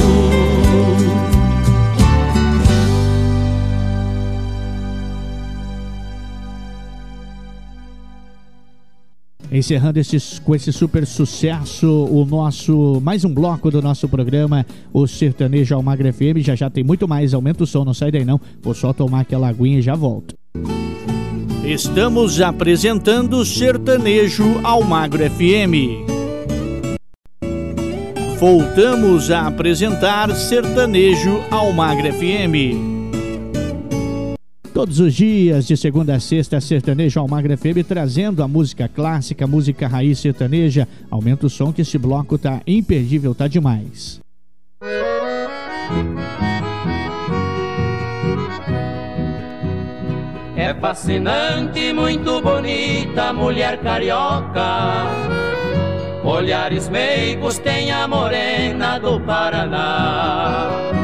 Encerrando 9.56 9.98
esses, 9.98 10.38
com 10.38 10.54
esse 10.54 10.74
super 10.74 11.06
sucesso, 11.08 11.88
o 11.88 12.26
nosso 12.26 13.00
mais 13.02 13.24
um 13.24 13.34
bloco 13.34 13.72
do 13.72 13.82
nosso 13.82 14.06
programa, 14.10 14.66
o 14.92 15.08
Sertanejo 15.08 15.74
Almagra 15.74 16.12
FM. 16.12 16.40
Já 16.40 16.56
já 16.56 16.70
tem 16.70 16.84
muito 16.84 17.08
mais, 17.08 17.34
aumenta 17.34 17.64
o 17.64 17.68
som, 17.68 17.86
não 17.86 17.94
sai 17.94 18.12
daí 18.12 18.26
não. 18.26 18.38
Vou 18.62 18.74
só 18.74 18.92
tomar 18.92 19.22
aquela 19.22 19.48
aguinha 19.48 19.80
e 19.80 19.82
já 19.82 19.96
volto. 19.96 20.36
Estamos 21.64 22.42
apresentando 22.42 23.46
Sertanejo 23.46 24.60
Almagro 24.62 25.24
FM. 25.24 26.04
Voltamos 28.38 29.32
a 29.32 29.48
apresentar 29.48 30.36
Sertanejo 30.36 31.42
Almagro 31.50 32.12
FM. 32.12 32.95
Todos 34.76 35.00
os 35.00 35.14
dias, 35.14 35.66
de 35.66 35.78
segunda 35.78 36.16
a 36.16 36.20
sexta, 36.20 36.60
Sertanejo 36.60 37.18
Almagra 37.18 37.56
FM 37.56 37.88
trazendo 37.88 38.44
a 38.44 38.48
música 38.48 38.90
clássica, 38.90 39.46
a 39.46 39.48
música 39.48 39.88
raiz 39.88 40.20
sertaneja. 40.20 40.86
Aumenta 41.10 41.46
o 41.46 41.50
som 41.50 41.72
que 41.72 41.82
esse 41.82 41.98
bloco 41.98 42.38
tá 42.38 42.62
imperdível, 42.68 43.34
tá 43.34 43.48
demais. 43.48 44.20
É 50.58 50.74
fascinante, 50.74 51.94
muito 51.94 52.42
bonita, 52.42 53.32
mulher 53.32 53.80
carioca. 53.80 55.06
Olhares 56.22 56.90
meigos 56.90 57.58
tem 57.60 57.92
a 57.92 58.06
morena 58.10 59.00
do 59.00 59.22
Paraná. 59.22 60.95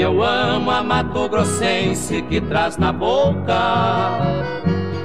Eu 0.00 0.22
amo 0.22 0.70
a 0.70 0.80
Mato 0.80 1.28
Grossense 1.28 2.22
que 2.22 2.40
traz 2.40 2.76
na 2.76 2.92
boca 2.92 4.20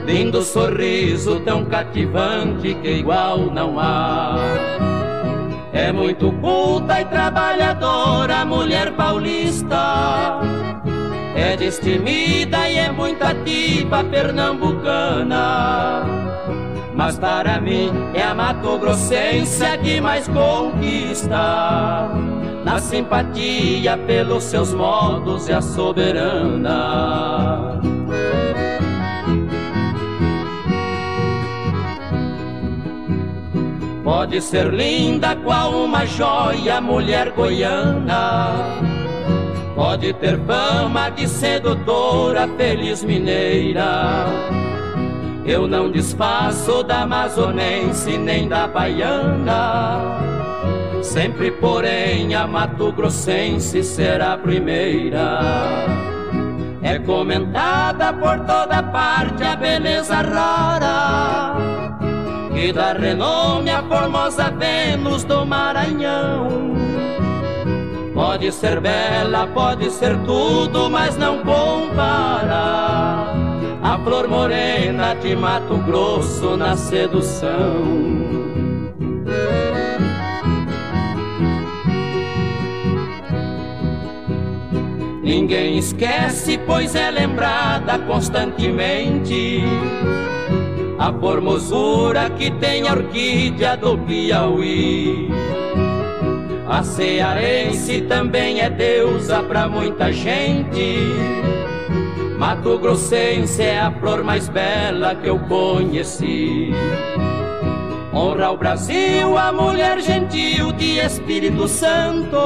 Lindo 0.06 0.44
sorriso 0.44 1.40
tão 1.40 1.66
cativante 1.66 2.76
que 2.76 2.90
igual 2.90 3.40
não 3.40 3.80
há. 3.80 4.36
É 5.72 5.92
muito 5.92 6.32
culta 6.34 7.02
e 7.02 7.06
trabalhadora, 7.06 8.46
mulher 8.46 8.92
paulista. 8.92 10.40
É 11.36 11.58
destemida 11.58 12.70
e 12.70 12.78
é 12.78 12.92
muito 12.92 13.24
ativa, 13.24 14.04
pernambucana. 14.04 16.04
Mas 16.94 17.18
para 17.18 17.60
mim 17.60 17.92
é 18.14 18.22
a 18.22 18.36
Mato 18.36 18.78
Grossense 18.78 19.66
que 19.82 20.00
mais 20.00 20.28
conquista 20.28 22.12
na 22.64 22.80
simpatia 22.80 23.98
pelos 23.98 24.44
seus 24.44 24.74
modos 24.74 25.50
é 25.50 25.54
a 25.54 25.62
soberana. 25.62 26.80
Pode 34.04 34.42
ser 34.42 34.74
linda 34.74 35.36
qual 35.36 35.72
uma 35.72 36.06
joia, 36.06 36.80
mulher 36.80 37.32
goiana. 37.32 38.52
Pode 39.76 40.14
ter 40.14 40.40
fama 40.46 41.10
de 41.10 41.28
sedutora, 41.28 42.48
feliz 42.58 43.04
mineira. 43.04 44.26
Eu 45.46 45.68
não 45.68 45.92
desfaço 45.92 46.84
da 46.84 47.02
amazonense 47.02 48.18
nem 48.18 48.48
da 48.48 48.68
baiana. 48.68 50.33
Sempre, 51.04 51.52
porém, 51.52 52.34
a 52.34 52.48
Mato 52.48 52.92
Grossense 52.94 53.84
será 53.84 54.34
a 54.34 54.38
primeira. 54.38 55.40
É 56.82 56.98
comentada 56.98 58.14
por 58.14 58.40
toda 58.40 58.82
parte 58.82 59.44
a 59.44 59.56
beleza 59.56 60.16
rara 60.16 61.56
que 62.54 62.72
dá 62.72 62.94
renome 62.94 63.70
à 63.70 63.84
formosa 63.84 64.50
Vênus 64.52 65.26
do 65.26 65.46
Maranhão. 65.46 66.48
Pode 68.14 68.52
ser 68.52 68.80
bela, 68.80 69.48
pode 69.48 69.92
ser 69.92 70.18
tudo, 70.20 70.90
mas 70.90 71.18
não 71.18 71.40
compara 71.40 73.28
a 73.84 74.00
flor 74.04 74.28
morena 74.30 75.16
de 75.16 75.36
Mato 75.36 75.78
Grosso 75.80 76.56
na 76.56 76.78
sedução. 76.78 78.24
Ninguém 85.36 85.80
esquece, 85.80 86.60
pois 86.60 86.94
é 86.94 87.10
lembrada 87.10 87.98
constantemente 87.98 89.64
a 91.00 91.12
formosura 91.12 92.30
que 92.30 92.52
tem 92.52 92.88
a 92.88 92.92
orquídea 92.92 93.76
do 93.76 93.98
Piauí. 93.98 95.32
A 96.70 96.84
cearense 96.84 98.02
também 98.02 98.62
é 98.62 98.70
deusa 98.70 99.42
pra 99.42 99.68
muita 99.68 100.14
gente. 100.14 101.00
Mato 102.38 102.78
Grossense 102.78 103.64
é 103.64 103.80
a 103.80 103.92
flor 103.92 104.24
mais 104.24 104.48
bela 104.48 105.16
que 105.16 105.30
eu 105.30 105.40
conheci. 105.40 106.70
Honra 108.14 108.52
o 108.52 108.58
Brasil, 108.58 109.36
a 109.36 109.52
mulher 109.52 110.00
gentil 110.00 110.72
de 110.74 111.00
Espírito 111.00 111.68
Santo. 111.68 112.38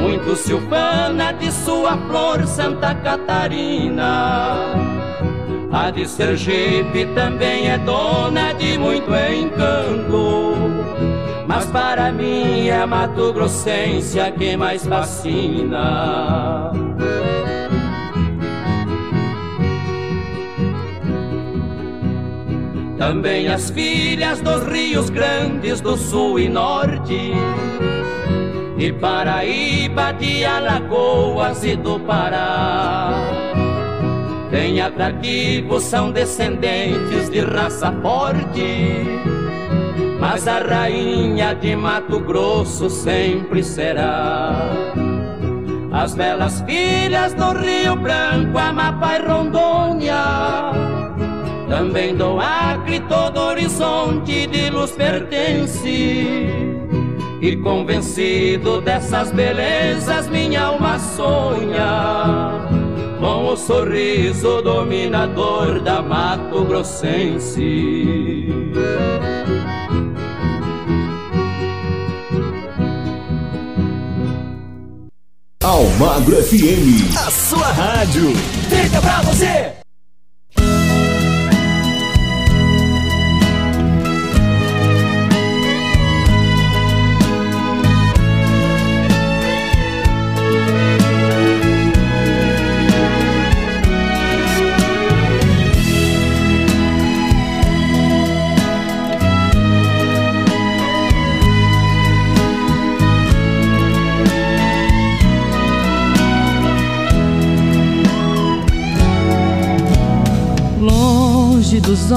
Muito 0.00 0.34
se 0.34 0.54
ufana 0.54 1.32
de 1.32 1.52
sua 1.52 1.96
flor 2.08 2.46
Santa 2.46 2.94
Catarina. 2.94 4.64
A 5.72 5.90
de 5.90 6.08
Sergipe 6.08 7.06
também 7.14 7.68
é 7.70 7.78
dona 7.78 8.52
de 8.54 8.76
muito 8.76 9.10
encanto. 9.14 10.54
Mas 11.46 11.66
para 11.66 12.10
mim 12.10 12.68
é 12.68 12.80
a 12.80 12.86
Mato 12.86 13.32
Grossense 13.32 14.18
a 14.18 14.30
que 14.30 14.56
mais 14.56 14.86
fascina. 14.86 16.72
Também 23.00 23.48
as 23.48 23.70
filhas 23.70 24.40
dos 24.40 24.62
rios 24.66 25.10
grandes 25.10 25.80
do 25.80 25.96
sul 25.96 26.38
e 26.38 26.48
norte, 26.48 27.32
e 28.80 28.92
Paraíba, 28.92 30.12
de 30.12 30.44
Alagoas 30.44 31.62
e 31.62 31.76
do 31.76 32.00
Pará 32.00 33.40
tem 34.50 34.80
atrativo, 34.80 35.80
são 35.80 36.10
descendentes 36.10 37.30
de 37.30 37.40
raça 37.40 37.92
forte. 38.02 39.04
Mas 40.18 40.46
a 40.46 40.58
rainha 40.58 41.54
de 41.54 41.74
Mato 41.76 42.20
Grosso 42.20 42.90
sempre 42.90 43.62
será. 43.62 44.52
As 45.92 46.14
belas 46.14 46.62
filhas 46.62 47.32
do 47.34 47.52
Rio 47.52 47.96
Branco, 47.96 48.58
Amapá 48.58 49.18
e 49.18 49.26
Rondônia. 49.26 50.72
Também 51.68 52.14
do 52.14 52.38
Acre, 52.40 53.00
todo 53.00 53.40
horizonte 53.40 54.46
de 54.48 54.70
luz 54.70 54.90
pertence. 54.90 56.50
E 57.40 57.56
convencido 57.56 58.80
dessas 58.82 59.32
belezas, 59.32 60.28
minha 60.28 60.62
alma 60.64 60.98
sonha 60.98 62.68
com 63.20 63.48
o 63.48 63.56
sorriso 63.56 64.62
dominador 64.62 65.80
da 65.80 66.00
Mato 66.02 66.64
Grossense. 66.64 68.48
Almagro 75.62 76.42
FM, 76.42 77.16
a 77.16 77.30
sua 77.30 77.66
rádio. 77.68 78.34
Fica 78.68 79.00
pra 79.00 79.22
você! 79.22 79.79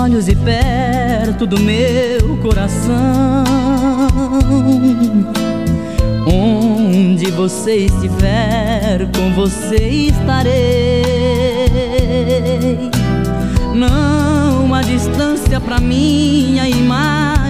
Olhos 0.03 0.27
e 0.27 0.35
perto 0.35 1.47
do 1.47 1.57
meu 1.61 2.37
coração. 2.41 3.45
Onde 6.27 7.31
você 7.31 7.85
estiver, 7.85 9.07
com 9.15 9.31
você 9.33 9.77
estarei. 9.77 11.03
Não 13.73 14.75
há 14.75 14.81
distância 14.81 15.61
para 15.61 15.79
minha 15.79 16.67
imaginação. 16.67 17.42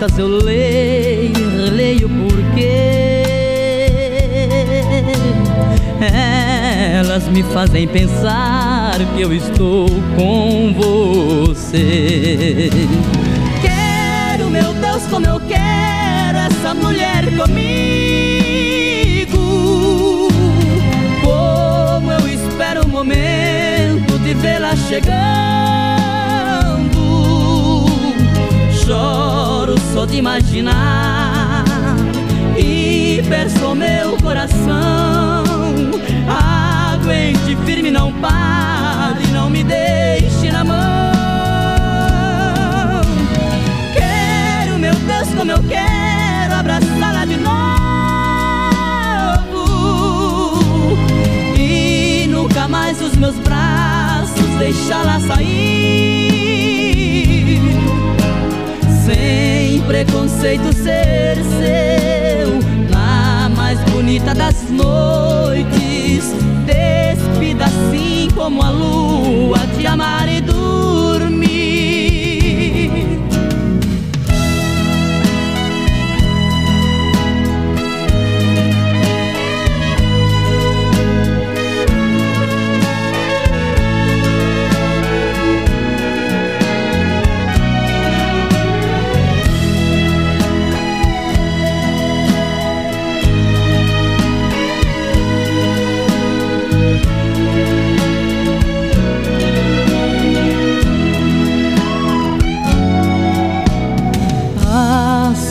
Cartas 0.00 0.18
eu 0.18 0.28
leio, 0.28 1.74
leio 1.74 2.08
porque 2.08 3.22
elas 6.00 7.28
me 7.28 7.42
fazem 7.42 7.86
pensar 7.86 8.96
que 9.14 9.20
eu 9.20 9.30
estou 9.34 9.86
com 10.16 10.72
você. 10.72 12.70
Quero, 13.60 14.48
meu 14.48 14.72
Deus, 14.72 15.02
como 15.10 15.26
eu 15.26 15.38
quero 15.40 16.38
essa 16.38 16.72
mulher 16.72 17.26
comigo. 17.36 17.68
Como 21.22 22.10
eu 22.10 22.26
espero 22.26 22.86
o 22.86 22.88
momento 22.88 24.18
de 24.24 24.32
vê-la 24.32 24.74
chegando 24.76 26.09
choro 28.90 29.76
só 29.94 30.04
de 30.04 30.16
imaginar 30.16 31.64
e 32.58 33.22
perso 33.28 33.72
meu 33.76 34.16
coração. 34.16 35.44
Aguente 36.26 37.56
firme, 37.64 37.92
não 37.92 38.12
pare, 38.14 39.28
não 39.32 39.48
me 39.48 39.62
deixe 39.62 40.50
na 40.50 40.64
mão. 40.64 40.80
Quero, 43.94 44.76
meu 44.80 44.94
Deus, 44.94 45.28
como 45.36 45.52
eu 45.52 45.62
quero 45.62 46.54
abraçá-la 46.54 47.24
de 47.26 47.36
novo 47.36 47.60
e 51.56 52.26
nunca 52.28 52.66
mais 52.66 53.00
os 53.00 53.14
meus 53.14 53.36
braços 53.36 54.50
deixá-la 54.58 55.20
sair 55.20 56.00
sem 59.14 59.80
preconceito 59.82 60.72
ser 60.72 61.36
seu 61.58 62.60
na 62.90 63.50
mais 63.56 63.78
bonita 63.90 64.34
das 64.34 64.70
noites. 64.70 66.32
Despida 66.64 67.64
assim 67.64 68.28
como 68.34 68.62
a 68.62 68.70
lua 68.70 69.58
te 69.76 69.86
amar 69.86 70.28
e 70.28 70.40
dormir 70.40 71.99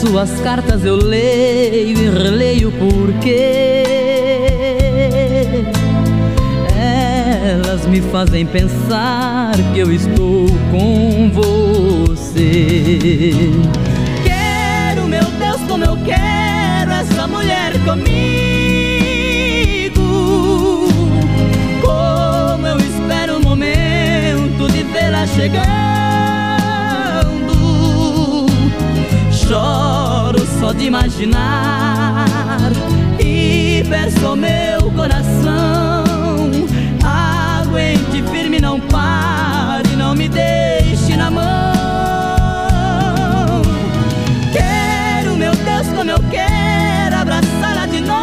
suas 0.00 0.40
cartas 0.40 0.84
eu 0.84 0.96
leio 0.96 1.98
e 1.98 2.08
releio 2.08 2.72
porque 2.72 3.36
elas 6.74 7.86
me 7.86 8.00
fazem 8.00 8.46
pensar 8.46 9.52
que 9.74 9.78
eu 9.78 9.92
estou 9.92 10.46
com 10.70 11.30
você. 11.30 13.28
Quero, 14.24 15.06
meu 15.06 15.24
Deus, 15.38 15.60
como 15.68 15.84
eu 15.84 15.96
quero 15.98 16.92
essa 16.92 17.26
mulher 17.26 17.72
comigo. 17.84 18.08
Como 21.82 22.66
eu 22.66 22.78
espero 22.78 23.36
o 23.36 23.42
momento 23.42 24.66
de 24.72 24.82
vê-la 24.82 25.26
chegando. 25.26 25.89
Choro 29.50 30.46
só 30.60 30.72
de 30.72 30.84
imaginar 30.84 32.24
e 33.18 33.82
peço 33.90 34.36
meu 34.36 34.92
coração. 34.92 36.04
Aguente 37.02 38.22
firme, 38.30 38.60
não 38.60 38.78
pare, 38.78 39.96
não 39.96 40.14
me 40.14 40.28
deixe 40.28 41.16
na 41.16 41.32
mão. 41.32 41.42
Quero, 44.52 45.34
meu 45.34 45.56
Deus, 45.56 45.88
como 45.96 46.12
eu 46.12 46.20
quero 46.30 47.16
abraçá-la 47.16 47.86
de 47.86 48.00
novo 48.02 48.20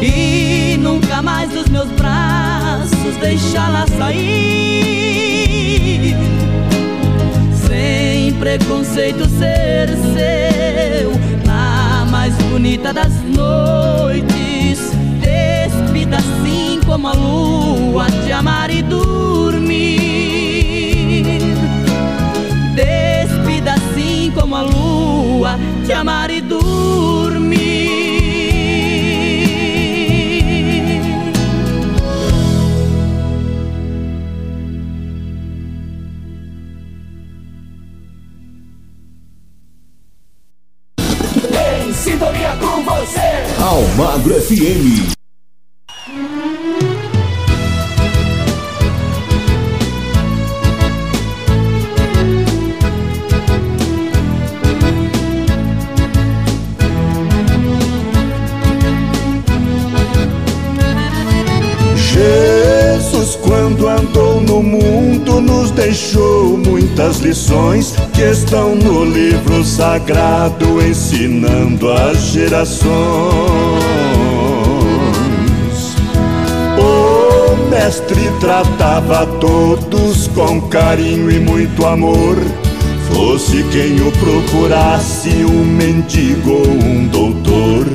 e 0.00 0.76
nunca 0.78 1.20
mais 1.20 1.50
dos 1.50 1.68
meus 1.68 1.90
braços 1.90 3.16
deixá-la 3.20 3.84
sair 3.98 5.51
preconceito 8.42 9.24
ser 9.38 9.88
seu 10.14 11.12
na 11.46 12.04
mais 12.10 12.34
bonita 12.50 12.92
das 12.92 13.12
noites 13.22 14.90
despida 15.20 16.16
assim 16.16 16.80
como 16.84 17.06
a 17.06 17.12
lua 17.12 18.06
te 18.10 18.32
amar 18.32 18.68
e 18.68 18.82
dormir. 18.82 20.02
Despida 22.74 23.74
assim 23.74 24.32
como 24.34 24.56
a 24.56 24.62
lua 24.62 25.56
te 25.86 25.92
amar 25.92 26.31
Almagro 43.58 44.34
FM. 44.40 45.21
Estão 68.32 68.74
no 68.74 69.04
livro 69.04 69.62
sagrado, 69.62 70.82
ensinando 70.82 71.92
as 71.92 72.16
gerações. 72.32 72.88
O 76.78 77.68
mestre 77.68 78.30
tratava 78.40 79.26
todos 79.38 80.28
com 80.28 80.62
carinho 80.62 81.30
e 81.30 81.38
muito 81.38 81.84
amor. 81.84 82.38
Fosse 83.12 83.62
quem 83.64 84.00
o 84.00 84.10
procurasse, 84.12 85.28
um 85.44 85.64
mendigo 85.64 86.52
ou 86.52 86.68
um 86.68 87.06
doutor. 87.08 87.86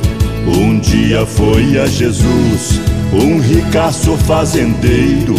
Um 0.46 0.78
dia 0.78 1.26
foi 1.26 1.80
a 1.80 1.86
Jesus, 1.86 2.80
um 3.12 3.40
ricaço 3.40 4.16
fazendeiro, 4.18 5.34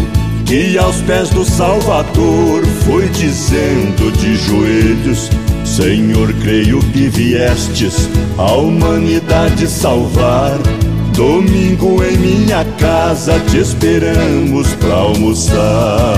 que 0.49 0.79
aos 0.79 0.99
pés 1.01 1.29
do 1.29 1.45
Salvador 1.45 2.65
foi 2.83 3.07
dizendo 3.09 4.11
de 4.11 4.35
joelhos: 4.35 5.29
Senhor, 5.63 6.33
creio 6.41 6.79
que 6.91 7.07
viestes 7.07 8.09
a 8.35 8.53
humanidade 8.53 9.67
salvar. 9.67 10.57
Domingo 11.13 12.03
em 12.03 12.17
minha 12.17 12.65
casa 12.79 13.39
te 13.41 13.59
esperamos 13.59 14.73
pra 14.75 14.95
almoçar. 14.95 16.17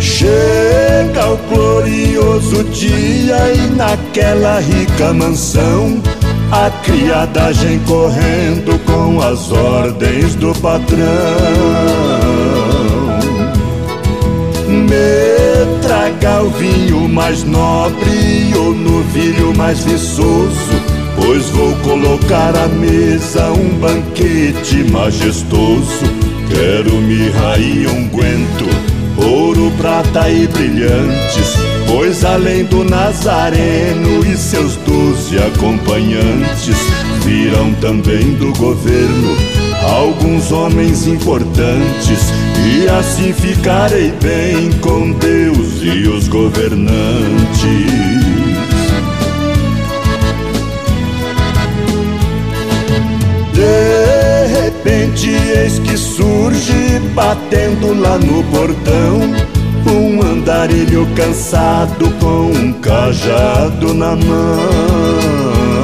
Chega 0.00 1.26
o 1.26 1.36
glorioso 1.54 2.64
dia 2.64 3.52
e 3.52 3.76
naquela 3.76 4.60
rica 4.60 5.12
mansão 5.12 6.00
a 6.50 6.70
criadagem 6.84 7.80
correndo 7.80 8.78
com 8.84 9.20
as 9.20 9.50
ordens 9.50 10.34
do 10.36 10.54
patrão. 10.60 10.96
Me 14.68 15.80
traga 15.82 16.42
o 16.42 16.50
vinho 16.50 17.08
mais 17.08 17.42
nobre 17.44 18.52
ou 18.56 18.74
novilho 18.74 19.56
mais 19.56 19.84
viçoso, 19.84 20.82
pois 21.16 21.48
vou 21.50 21.74
colocar 21.76 22.54
à 22.56 22.68
mesa 22.68 23.50
um 23.52 23.78
banquete 23.78 24.84
majestoso. 24.90 26.04
Quero 26.48 26.94
mirra 27.00 27.58
e 27.58 27.86
unguento, 27.88 28.85
prata 29.78 30.28
e 30.30 30.46
brilhantes, 30.46 31.54
pois 31.86 32.24
além 32.24 32.64
do 32.64 32.84
Nazareno 32.84 34.24
e 34.26 34.36
seus 34.36 34.76
doze 34.76 35.38
acompanhantes, 35.38 36.76
virão 37.24 37.72
também 37.74 38.34
do 38.34 38.52
governo 38.58 39.36
alguns 39.82 40.50
homens 40.50 41.06
importantes, 41.06 42.20
e 42.64 42.88
assim 42.88 43.32
ficarei 43.32 44.12
bem 44.22 44.70
com 44.80 45.12
Deus 45.12 45.82
e 45.82 46.08
os 46.08 46.28
governantes. 46.28 47.26
De 53.52 54.46
repente, 54.60 55.30
eis 55.30 55.78
que 55.78 55.96
surge, 55.96 57.00
batendo 57.14 57.98
lá 57.98 58.18
no 58.18 58.42
portão, 58.44 59.20
um 59.90 60.20
andarilho 60.22 61.06
cansado 61.14 62.10
com 62.20 62.50
um 62.50 62.72
cajado 62.74 63.94
na 63.94 64.16
mão. 64.16 65.76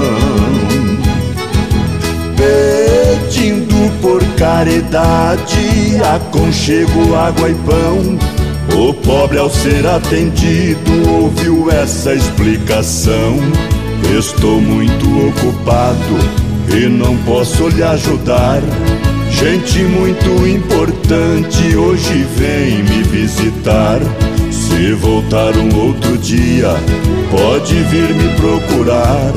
Pedindo 2.36 4.00
por 4.00 4.22
caridade, 4.36 5.96
aconchego, 6.14 7.14
água 7.14 7.50
e 7.50 7.55
pão. 7.55 8.18
O 8.76 8.94
pobre, 8.94 9.38
ao 9.38 9.50
ser 9.50 9.86
atendido, 9.86 11.09
ouviu 11.09 11.70
essa 11.70 12.14
explicação. 12.14 13.38
Estou 14.18 14.61
muito 14.61 15.07
ocupado 15.28 16.42
e 16.68 16.88
não 16.88 17.16
posso 17.18 17.68
lhe 17.68 17.82
ajudar. 17.82 18.61
Gente 19.32 19.78
muito 19.80 20.46
importante 20.46 21.76
hoje 21.76 22.26
vem 22.36 22.82
me 22.84 23.02
visitar. 23.02 23.98
Se 24.50 24.92
voltar 24.92 25.56
um 25.56 25.86
outro 25.86 26.16
dia, 26.18 26.74
pode 27.30 27.74
vir 27.74 28.14
me 28.14 28.28
procurar. 28.36 29.32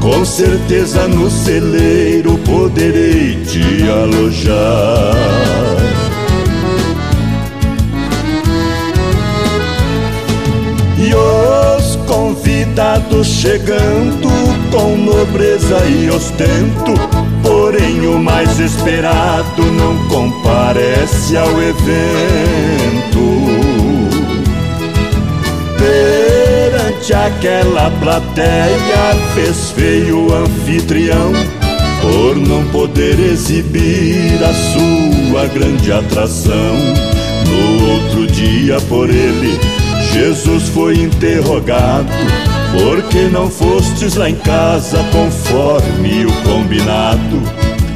Com 0.00 0.24
certeza 0.24 1.06
no 1.08 1.30
celeiro 1.30 2.38
poderei 2.38 3.36
te 3.44 3.88
alojar. 3.88 5.16
E 10.96 11.14
os 11.14 11.96
convidados 12.06 13.26
chegando 13.26 14.28
com 14.70 14.96
nobreza 14.96 15.84
e 15.86 16.10
ostento, 16.10 16.94
porém 17.42 18.06
o 18.06 18.18
mais 18.18 18.58
esperado 18.58 19.62
não 19.72 20.08
comparece 20.08 21.36
ao 21.36 21.50
evento. 21.62 23.00
Perante 25.78 27.14
aquela 27.14 27.90
plateia, 28.00 29.16
fez 29.34 29.70
feio 29.70 30.26
o 30.26 30.34
anfitrião 30.34 31.32
por 32.00 32.36
não 32.36 32.64
poder 32.68 33.18
exibir 33.18 34.38
a 34.42 34.52
sua 34.54 35.46
grande 35.46 35.92
atração. 35.92 36.76
No 37.46 37.92
outro 37.92 38.26
dia, 38.26 38.80
por 38.82 39.08
ele, 39.08 39.58
Jesus 40.12 40.68
foi 40.68 40.96
interrogado. 40.96 42.08
Por 42.72 43.02
que 43.04 43.22
não 43.28 43.50
fostes 43.50 44.14
lá 44.14 44.30
em 44.30 44.36
casa 44.36 44.98
conforme 45.12 46.24
o 46.24 46.32
combinado? 46.42 47.42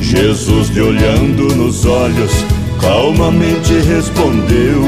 Jesus 0.01 0.69
lhe 0.69 0.81
olhando 0.81 1.55
nos 1.55 1.87
olhos, 1.87 2.33
calmamente 2.81 3.73
respondeu: 3.75 4.83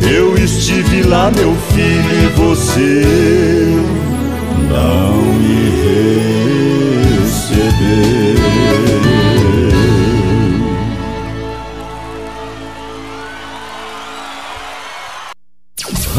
Eu 0.00 0.36
estive 0.36 1.02
lá, 1.02 1.30
meu 1.30 1.54
filho, 1.72 2.10
e 2.24 2.28
você 2.36 3.04
não 4.70 5.16
me 5.34 5.70
recebeu. 7.22 9.07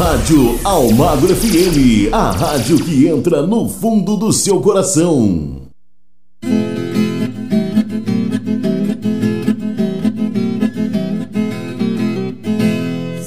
Rádio 0.00 0.58
Almagro 0.64 1.28
FM, 1.36 2.10
a 2.10 2.30
rádio 2.30 2.82
que 2.82 3.06
entra 3.06 3.46
no 3.46 3.68
fundo 3.68 4.16
do 4.16 4.32
seu 4.32 4.58
coração. 4.58 5.60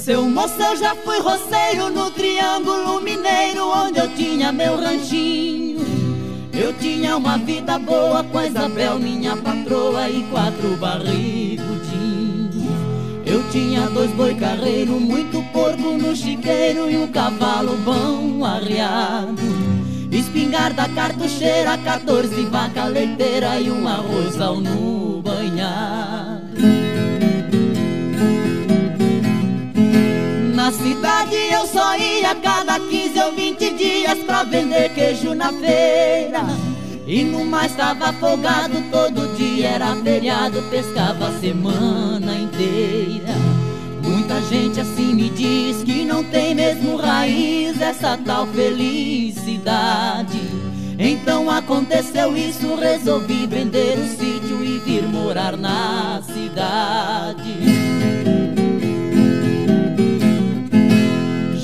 Seu 0.04 0.28
moço, 0.28 0.60
eu 0.60 0.76
já 0.76 0.96
fui 0.96 1.20
roceiro 1.20 1.92
no 1.92 2.10
Triângulo 2.10 3.00
Mineiro, 3.02 3.68
onde 3.68 4.00
eu 4.00 4.10
tinha 4.16 4.52
meu 4.52 4.76
ranchinho. 4.76 5.80
Eu 6.52 6.74
tinha 6.80 7.16
uma 7.18 7.38
vida 7.38 7.78
boa 7.78 8.24
com 8.24 8.40
a 8.40 8.48
Isabel, 8.48 8.98
minha 8.98 9.38
patroa, 9.38 10.10
e 10.10 10.24
quatro 10.24 10.76
barrigudinhos. 10.78 11.93
Eu 13.34 13.42
tinha 13.50 13.90
dois 13.90 14.12
boi 14.12 14.36
carreiro, 14.36 15.00
muito 15.00 15.42
porco 15.52 15.98
no 15.98 16.16
chiqueiro 16.16 16.88
e 16.88 16.96
um 16.96 17.08
cavalo 17.08 17.76
bom 17.78 18.46
arriado. 18.46 19.42
Espingarda 20.12 20.88
cartucheira, 20.90 21.76
14 21.80 22.46
vaca 22.46 22.86
leiteira 22.86 23.60
e 23.60 23.72
um 23.72 23.88
arrozal 23.88 24.58
no 24.62 25.20
banhado. 25.24 26.44
Na 30.54 30.72
cidade 30.72 31.36
eu 31.36 31.66
só 31.66 31.98
ia 31.98 32.36
cada 32.36 32.80
15 32.80 33.20
ou 33.20 33.32
20 33.32 33.74
dias 33.74 34.20
pra 34.20 34.44
vender 34.44 34.94
queijo 34.94 35.34
na 35.34 35.52
feira. 35.52 36.73
E 37.06 37.24
no 37.24 37.44
mais 37.46 37.72
estava 37.72 38.10
afogado, 38.10 38.82
todo 38.90 39.36
dia 39.36 39.70
era 39.70 39.96
feriado, 39.98 40.62
pescava 40.70 41.28
a 41.28 41.40
semana 41.40 42.34
inteira. 42.36 43.34
Muita 44.02 44.40
gente 44.44 44.80
assim 44.80 45.14
me 45.14 45.30
diz 45.30 45.84
que 45.84 46.06
não 46.06 46.24
tem 46.24 46.56
mesmo 46.56 46.96
raiz 46.96 47.82
essa 47.82 48.18
tal 48.18 48.48
felicidade. 48.48 50.40
Então 50.98 51.50
aconteceu 51.50 52.38
isso, 52.38 52.76
resolvi 52.76 53.48
vender 53.48 53.98
o 54.00 54.08
sítio 54.08 54.64
e 54.64 54.80
vir 54.80 55.04
morar 55.04 55.58
na 55.58 56.22
cidade. 56.22 57.83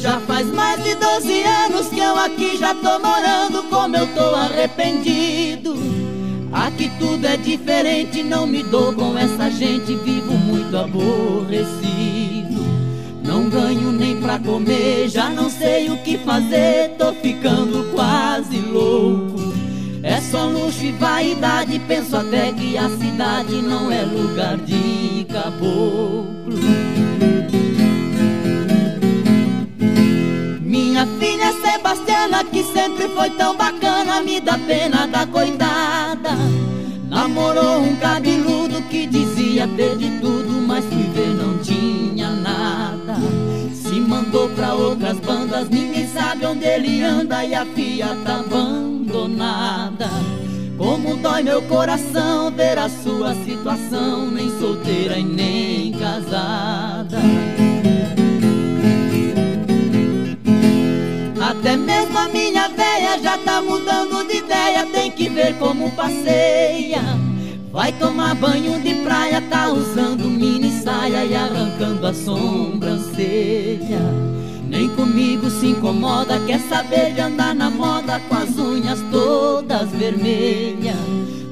Já 0.10 0.20
faz 0.22 0.47
mais 0.47 0.84
de 0.84 0.95
12 0.95 1.43
anos 1.43 1.88
que 1.89 1.99
eu 1.99 2.18
aqui 2.18 2.57
já 2.57 2.74
tô 2.74 2.97
morando, 2.97 3.62
como 3.70 3.95
eu 3.95 4.07
tô 4.07 4.34
arrependido. 4.34 5.78
Aqui 6.51 6.89
tudo 6.97 7.28
é 7.28 7.38
diferente, 7.38 8.24
não 8.24 8.47
me 8.47 8.64
dou 8.64 8.91
com 8.91 9.16
essa 9.16 9.51
gente, 9.51 9.95
vivo 9.97 10.34
muito 10.34 10.76
aborrecido. 10.76 12.60
Não 13.24 13.51
ganho 13.51 13.91
nem 13.91 14.20
pra 14.20 14.39
comer, 14.39 15.10
já 15.10 15.30
não 15.30 15.47
sei 15.47 15.91
o 15.91 15.97
que 15.97 16.18
fazer, 16.18 16.95
tô 16.97 17.14
ficando 17.14 17.93
quase 17.93 18.57
louco. 18.62 19.53
É 20.01 20.20
só 20.20 20.45
luxo 20.45 20.86
e 20.86 20.91
vaidade, 20.93 21.78
penso 21.88 22.18
até 22.18 22.51
que 22.51 22.76
a 22.80 22.89
cidade 22.89 23.62
não 23.62 23.91
é 23.91 24.01
lugar 24.01 24.57
de 24.57 25.28
caboclo. 25.32 26.49
Minha 31.00 31.18
filha 31.18 31.54
Sebastiana, 31.54 32.43
que 32.43 32.62
sempre 32.62 33.08
foi 33.08 33.30
tão 33.30 33.56
bacana, 33.56 34.20
me 34.20 34.41
dá 34.41 34.58
pena 34.58 35.08
da 35.08 35.26
coitada. 35.26 36.32
Namorou 37.08 37.84
um 37.84 37.95
cabeludo 37.95 38.82
que 38.89 39.08
dizia 39.08 39.66
ter 39.78 39.95
de 39.95 40.20
tudo, 40.20 40.52
mas 40.68 40.84
fui 40.84 41.04
ver 41.14 41.30
não 41.36 41.58
tinha 41.60 42.32
nada. 42.32 43.16
Se 43.74 43.97
mandou 43.97 44.50
pra 44.50 44.74
outras 44.74 45.18
bandas, 45.22 45.70
ninguém 45.70 46.06
sabe 46.06 46.45
onde 46.45 46.66
ele 46.66 47.02
anda 47.02 47.45
e 47.45 47.56
a 47.56 47.66
filha 47.66 48.18
tá 48.26 48.41
abandonada. 48.41 50.10
Como 50.78 51.16
dói 51.16 51.43
meu 51.43 51.62
coração 51.62 52.52
ver 52.52 52.78
a 52.78 52.89
sua 52.89 53.34
situação, 53.45 54.30
nem 54.30 54.50
solteira 54.60 55.18
e 55.18 55.24
nem 55.24 55.93
casada. 55.93 57.20
Até 61.50 61.76
mesmo 61.76 62.16
a 62.16 62.28
minha 62.28 62.68
véia 62.68 63.18
já 63.24 63.36
tá 63.39 63.60
mudando 63.60 64.24
de 64.28 64.38
ideia, 64.38 64.86
tem 64.86 65.10
que 65.10 65.28
ver 65.30 65.58
como 65.58 65.89
passeia. 65.93 67.02
Vai 67.72 67.91
tomar 67.93 68.36
banho 68.36 68.80
de 68.80 68.93
praia, 69.04 69.41
tá 69.50 69.68
usando 69.70 70.26
mini 70.26 70.70
saia 70.84 71.26
e 71.26 71.36
arrancando 71.36 72.06
a 72.06 72.14
sobrancelha. 72.14 74.00
Nem 74.68 74.89
comigo 74.89 75.50
se 75.50 75.70
incomoda, 75.70 76.39
quer 76.45 76.60
saber 76.60 77.16
de 77.16 77.22
andar 77.22 77.56
na 77.56 77.72
moda 77.72 78.20
com 78.30 78.36
as 78.36 78.56
unhas 78.56 79.00
todas 79.10 79.89
vermelhas. 79.89 80.97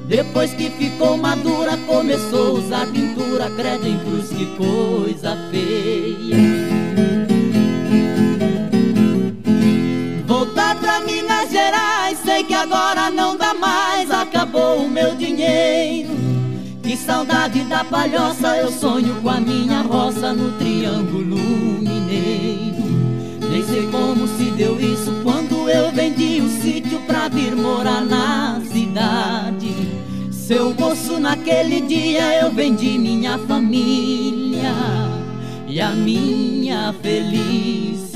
Depois 0.08 0.54
que 0.54 0.70
ficou 0.70 1.18
madura, 1.18 1.76
começou 1.88 2.50
a 2.50 2.60
usar 2.60 2.86
pintura, 2.86 3.50
credo 3.56 3.88
em 3.88 3.98
cruz, 3.98 4.30
que 4.30 4.46
coisa 4.58 5.36
feia. 5.50 5.67
Saudade 17.08 17.62
da 17.62 17.86
palhoça, 17.86 18.58
eu 18.58 18.70
sonho 18.70 19.16
com 19.22 19.30
a 19.30 19.40
minha 19.40 19.82
roça 19.82 20.34
no 20.34 20.52
Triângulo 20.58 21.38
Mineiro. 21.38 22.84
Nem 23.50 23.64
sei 23.64 23.88
como 23.88 24.28
se 24.28 24.52
deu 24.52 24.78
isso 24.78 25.14
quando 25.24 25.70
eu 25.70 25.90
vendi 25.94 26.42
o 26.42 26.50
sítio 26.62 27.00
pra 27.08 27.30
vir 27.30 27.56
morar 27.56 28.02
na 28.02 28.62
cidade. 28.70 29.74
Seu 30.30 30.74
moço, 30.74 31.18
naquele 31.18 31.80
dia 31.80 32.42
eu 32.42 32.52
vendi 32.52 32.98
minha 32.98 33.38
família 33.38 34.74
e 35.66 35.80
a 35.80 35.92
minha 35.92 36.94
felicidade. 37.02 38.07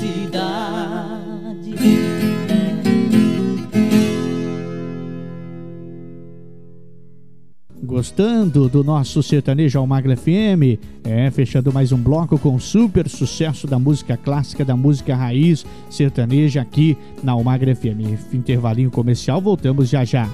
Gostando 8.02 8.68
do 8.68 8.82
nosso 8.82 9.22
sertanejo 9.22 9.78
Almagro 9.78 10.16
FM? 10.16 10.76
É, 11.04 11.30
fechando 11.30 11.72
mais 11.72 11.92
um 11.92 11.96
bloco 11.96 12.36
com 12.36 12.58
super 12.58 13.08
sucesso 13.08 13.64
da 13.64 13.78
música 13.78 14.16
clássica, 14.16 14.64
da 14.64 14.74
música 14.74 15.14
raiz 15.14 15.64
sertaneja 15.88 16.60
aqui 16.60 16.98
na 17.22 17.30
Almagro 17.30 17.72
FM. 17.76 18.34
Intervalinho 18.34 18.90
comercial, 18.90 19.40
voltamos 19.40 19.88
já 19.88 20.04
já. 20.04 20.28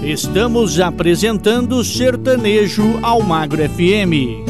Estamos 0.00 0.78
apresentando 0.78 1.82
Sertanejo 1.82 3.00
Almagro 3.02 3.68
FM. 3.70 4.46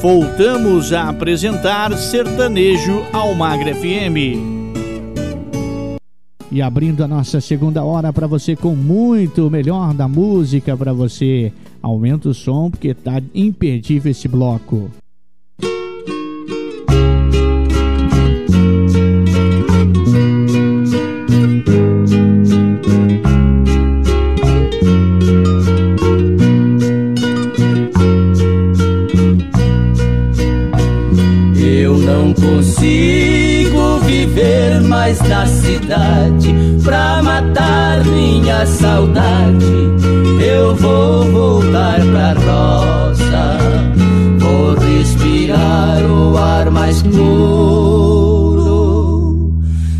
Voltamos 0.00 0.92
a 0.92 1.08
apresentar 1.08 1.92
Sertanejo 1.98 3.04
Almagro 3.12 3.74
FM. 3.74 4.53
E 6.54 6.62
abrindo 6.62 7.02
a 7.02 7.08
nossa 7.08 7.40
segunda 7.40 7.82
hora 7.82 8.12
para 8.12 8.28
você 8.28 8.54
com 8.54 8.76
muito 8.76 9.50
melhor 9.50 9.92
da 9.92 10.06
música 10.06 10.76
para 10.76 10.92
você. 10.92 11.52
Aumenta 11.82 12.28
o 12.28 12.32
som 12.32 12.70
porque 12.70 12.94
tá 12.94 13.20
imperdível 13.34 14.12
esse 14.12 14.28
bloco. 14.28 14.88
Eu 31.56 31.98
não 31.98 32.32
consigo 32.32 33.23
viver 34.26 34.80
mais 34.80 35.20
na 35.20 35.46
cidade 35.46 36.54
pra 36.82 37.22
matar 37.22 38.02
minha 38.04 38.64
saudade. 38.66 39.66
Eu 40.40 40.74
vou 40.76 41.24
voltar 41.24 42.00
pra 42.00 42.32
roça, 42.32 43.58
vou 44.38 44.74
respirar 44.76 46.02
o 46.10 46.36
ar 46.38 46.70
mais 46.70 47.02
puro 47.02 47.22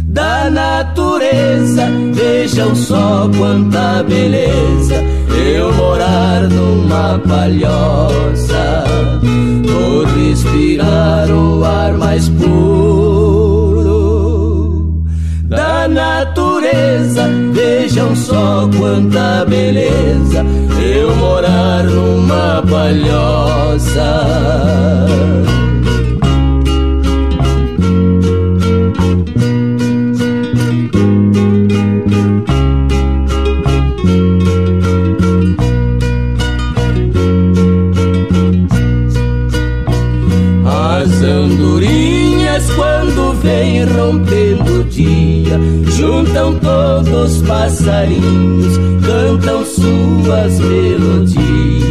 da 0.06 0.50
natureza. 0.50 1.86
Vejam 2.12 2.74
só 2.74 3.28
quanta 3.36 4.02
beleza 4.04 5.04
eu 5.36 5.70
morar 5.74 6.48
numa 6.48 7.18
palhoça, 7.18 8.84
vou 9.64 10.04
respirar 10.04 11.30
o 11.30 11.62
ar 11.64 11.92
mais 11.94 12.28
puro 12.28 13.03
natureza. 16.74 17.28
Vejam 17.52 18.14
só 18.16 18.68
quanta 18.76 19.44
beleza 19.46 20.44
eu 20.82 21.14
morar 21.16 21.84
numa 21.84 22.62
palhoça. 22.68 24.34
As 40.66 41.22
os 47.24 47.42
passarinhos, 47.42 48.78
cantam 49.04 49.64
suas 49.64 50.60
melodias. 50.60 51.84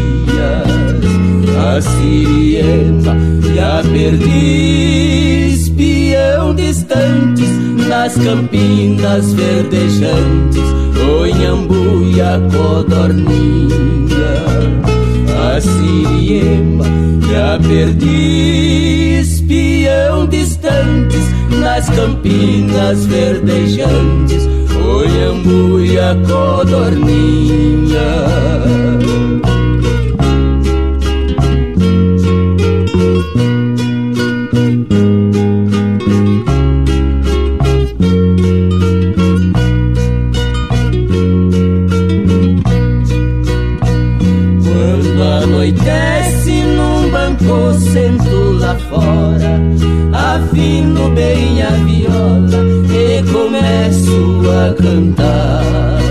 A 1.75 1.81
siriema 1.81 3.15
e 3.53 3.59
a 3.59 3.81
perdiz 3.81 5.69
piam 5.69 6.53
distantes 6.53 7.49
Nas 7.87 8.15
campinas 8.17 9.33
verdejantes, 9.33 10.63
o 11.07 11.25
inhambu 11.25 12.03
e 12.15 12.21
a 12.21 12.39
codorninha 12.51 14.03
a 15.53 15.61
siriema 15.61 16.85
e 17.29 17.35
a 17.35 17.59
perdiz 17.59 19.41
piam 19.41 20.27
distantes 20.27 21.23
nas 21.59 21.89
campinas 21.89 23.05
verdejantes, 23.05 24.47
o 24.93 25.03
iambu 25.05 25.79
e 25.79 25.97
a 25.99 26.15
codorninha. 26.27 28.09
A 54.73 54.75
cantar. 54.75 56.01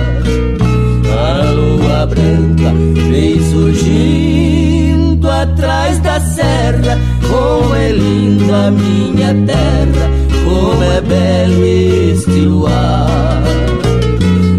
A 1.11 1.51
lua 1.51 2.07
branca 2.07 2.73
vem 3.11 3.43
surgindo 3.51 5.29
atrás 5.31 5.99
da 6.01 6.21
serra. 6.21 6.99
Como 7.29 7.75
é 7.75 7.91
linda 7.93 8.71
minha 8.71 9.35
terra, 9.47 10.11
como 10.45 10.83
é 10.83 11.01
belo 11.01 11.65
este 11.65 12.41
luar. 12.43 13.43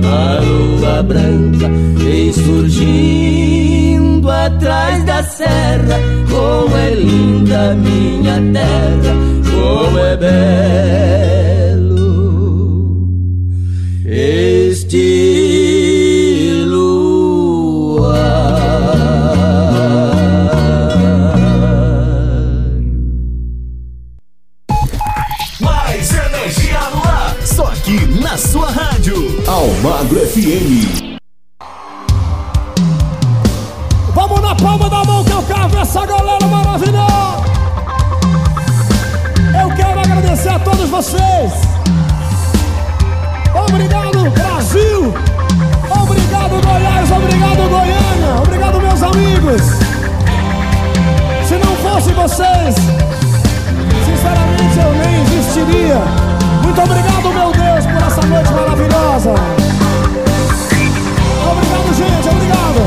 A 0.06 0.40
lua 0.42 1.04
branca 1.04 1.70
vem 1.98 2.34
surgindo 2.34 4.30
atrás 4.30 5.04
da 5.06 5.24
serra. 5.24 6.00
Como 6.30 6.76
é 6.76 6.94
linda 6.96 7.76
minha 7.76 8.42
terra, 8.52 9.14
como 9.52 10.00
é 10.00 10.18
belo 10.18 11.03
Vamos 34.14 34.42
na 34.42 34.54
palma 34.54 34.88
da 34.88 35.04
mão 35.04 35.24
que 35.24 35.32
eu 35.32 35.42
quero 35.42 35.80
essa 35.80 36.06
galera 36.06 36.46
maravilhosa. 36.46 37.44
Eu 39.60 39.76
quero 39.76 40.00
agradecer 40.00 40.50
a 40.50 40.60
todos 40.60 40.88
vocês. 40.88 41.52
Obrigado, 43.56 44.30
Brasil. 44.30 45.12
Obrigado, 45.90 46.62
Goiás. 46.62 47.12
Obrigado, 47.12 47.70
Goiânia. 47.70 48.36
Obrigado, 48.40 48.82
meus 48.82 49.02
amigos. 49.02 49.62
Se 51.48 51.56
não 51.56 51.76
fossem 51.78 52.14
vocês, 52.14 52.76
sinceramente 54.06 54.80
eu 54.80 54.94
nem 54.94 55.24
existiria. 55.24 55.98
Muito 56.62 56.82
obrigado, 56.82 57.34
meu 57.34 57.52
Deus, 57.52 57.86
por 57.88 58.08
essa 58.08 58.22
noite 58.28 58.54
maravilhosa. 58.54 59.63
Gente. 62.04 62.30
Obrigado. 62.30 62.82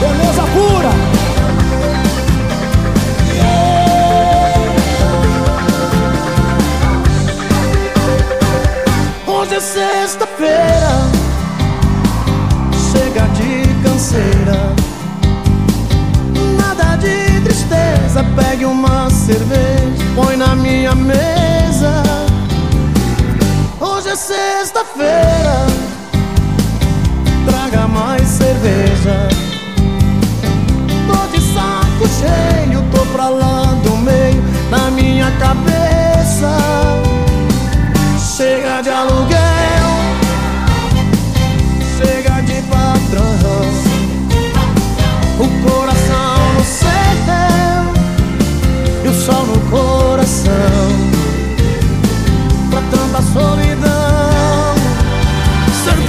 Beleza 0.00 0.42
pura. 0.54 0.90
Hoje 9.26 9.54
é 9.54 9.60
sexta-feira, 9.60 10.92
chega 12.92 13.22
de 13.28 13.50
canseira. 13.82 14.74
Nada 16.58 16.96
de 16.96 17.40
tristeza, 17.40 18.24
pegue 18.36 18.66
uma 18.66 19.08
cerveja, 19.08 20.04
põe 20.14 20.36
na 20.36 20.54
minha 20.54 20.94
mesa. 20.94 22.02
Hoje 23.80 24.10
é 24.10 24.16
sexta-feira, 24.16 25.66
mais 27.90 28.26
cerveja. 28.26 29.28
Tô 31.06 31.26
de 31.36 31.40
saco 31.52 32.08
cheio, 32.18 32.82
tô 32.92 33.04
pra 33.06 33.28
lá 33.28 33.74
do 33.82 33.96
meio, 33.98 34.42
na 34.70 34.90
minha 34.90 35.30
cabeça. 35.32 36.50
Chega 38.36 38.80
de 38.82 38.90
aluguel, 38.90 39.90
chega 41.98 42.40
de 42.42 42.62
patrão. 42.62 43.30
O 45.38 45.48
coração 45.68 46.54
no 46.56 46.64
céu 46.64 46.90
e 49.04 49.08
o 49.08 49.14
sol 49.14 49.46
no 49.46 49.58
coração. 49.70 50.52
Pra 52.70 52.80
tanta 52.90 53.22
solidão. 53.32 53.69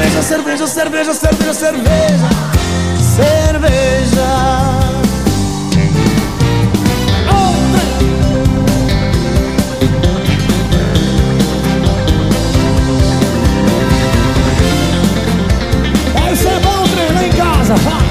Cerveja, 0.02 0.24
cerveja, 0.24 0.68
cerveja, 0.68 1.14
cerveja, 1.14 1.54
cerveja. 1.54 2.30
Cerveja. 3.16 4.26
Vai 16.14 16.36
ser 16.36 16.60
bom 16.62 16.88
treinar 16.95 17.24
em 17.24 17.32
casa. 17.34 17.76
vai. 17.76 18.11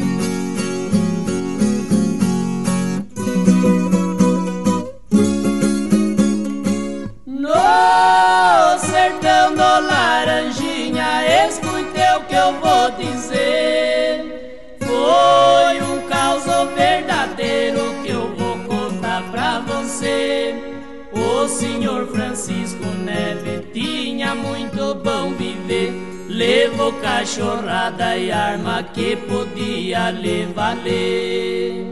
Tinha 24.31 24.35
muito 24.35 24.95
bom 24.95 25.31
viver. 25.31 25.93
Levou 26.29 26.93
cachorrada 26.93 28.17
e 28.17 28.31
arma 28.31 28.81
que 28.83 29.17
podia 29.17 30.11
lhe 30.11 30.45
valer. 30.45 31.85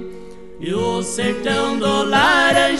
E 0.60 0.74
o 0.74 1.04
sertão 1.04 1.78
do 1.78 2.04
Laranjinha, 2.04 2.76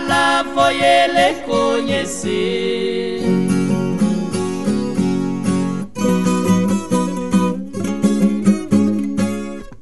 lá 0.00 0.44
foi 0.52 0.82
ele 0.82 1.34
conhecer. 1.42 3.22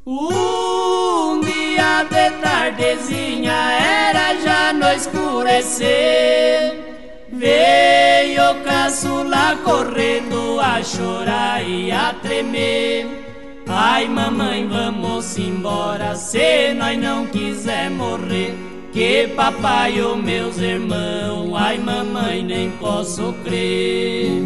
Um 0.06 1.40
dia 1.40 2.04
de 2.04 2.30
tardezinha, 2.42 3.52
era 3.52 4.34
já 4.40 4.72
no 4.74 4.88
escurecer. 4.92 6.32
Caçula 9.03 9.59
correndo 9.64 10.61
a 10.61 10.80
chorar 10.80 11.68
e 11.68 11.90
a 11.90 12.14
tremer. 12.22 13.05
Ai, 13.66 14.07
mamãe, 14.07 14.68
vamos 14.68 15.36
embora 15.36 16.14
se 16.14 16.72
nós 16.74 16.96
não 16.96 17.26
quiser 17.26 17.90
morrer. 17.90 18.55
Que 18.92 19.26
papai 19.34 20.00
os 20.00 20.16
meus 20.22 20.57
irmãos, 20.59 21.53
ai, 21.57 21.78
mamãe, 21.78 22.44
nem 22.44 22.70
posso 22.72 23.34
crer. 23.42 24.40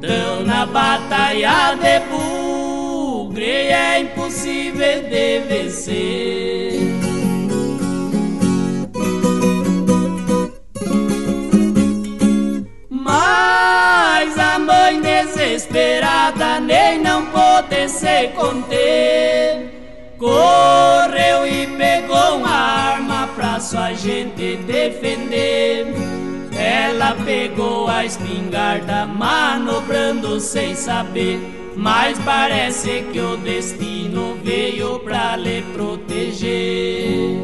Tão 0.00 0.44
na 0.44 0.66
batalha 0.66 1.74
de 1.74 1.98
bugre, 2.10 3.44
é 3.44 4.02
impossível 4.02 5.02
de 5.02 5.40
vencer. 5.48 6.79
Desesperada 15.60 16.60
nem 16.60 17.00
não 17.00 17.26
pôde 17.26 17.88
se 17.88 18.28
conter. 18.28 19.68
Correu 20.18 21.46
e 21.46 21.66
pegou 21.78 22.38
uma 22.38 22.50
arma 22.50 23.28
pra 23.34 23.60
sua 23.60 23.92
gente 23.92 24.56
defender. 24.66 25.86
Ela 26.56 27.16
pegou 27.24 27.88
a 27.88 28.04
espingarda, 28.04 29.06
manobrando 29.06 30.40
sem 30.40 30.74
saber. 30.74 31.38
Mas 31.76 32.18
parece 32.18 33.04
que 33.12 33.20
o 33.20 33.36
destino 33.38 34.38
veio 34.42 34.98
pra 35.00 35.36
lhe 35.36 35.62
proteger. 35.74 37.38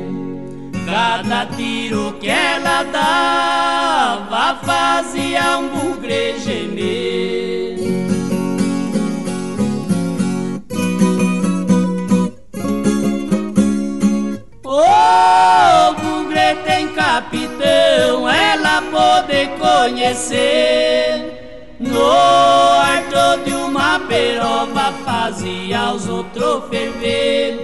Cada 0.85 1.47
tiro 1.47 2.15
que 2.21 2.29
ela 2.29 2.83
dava 2.85 4.57
fazia 4.63 5.59
um 5.59 5.69
bugre 5.69 6.39
gemer. 6.39 7.86
O 14.79 15.95
bugre 15.95 16.55
tem 16.67 16.89
capitão, 16.89 18.29
ela 18.29 18.83
pode 18.83 19.47
conhecer. 19.59 21.33
No 21.81 22.05
arto 22.07 23.43
de 23.45 23.55
uma 23.55 24.01
peroba 24.01 24.93
fazia 25.03 25.93
os 25.95 26.07
outros 26.07 26.69
ferver. 26.69 27.59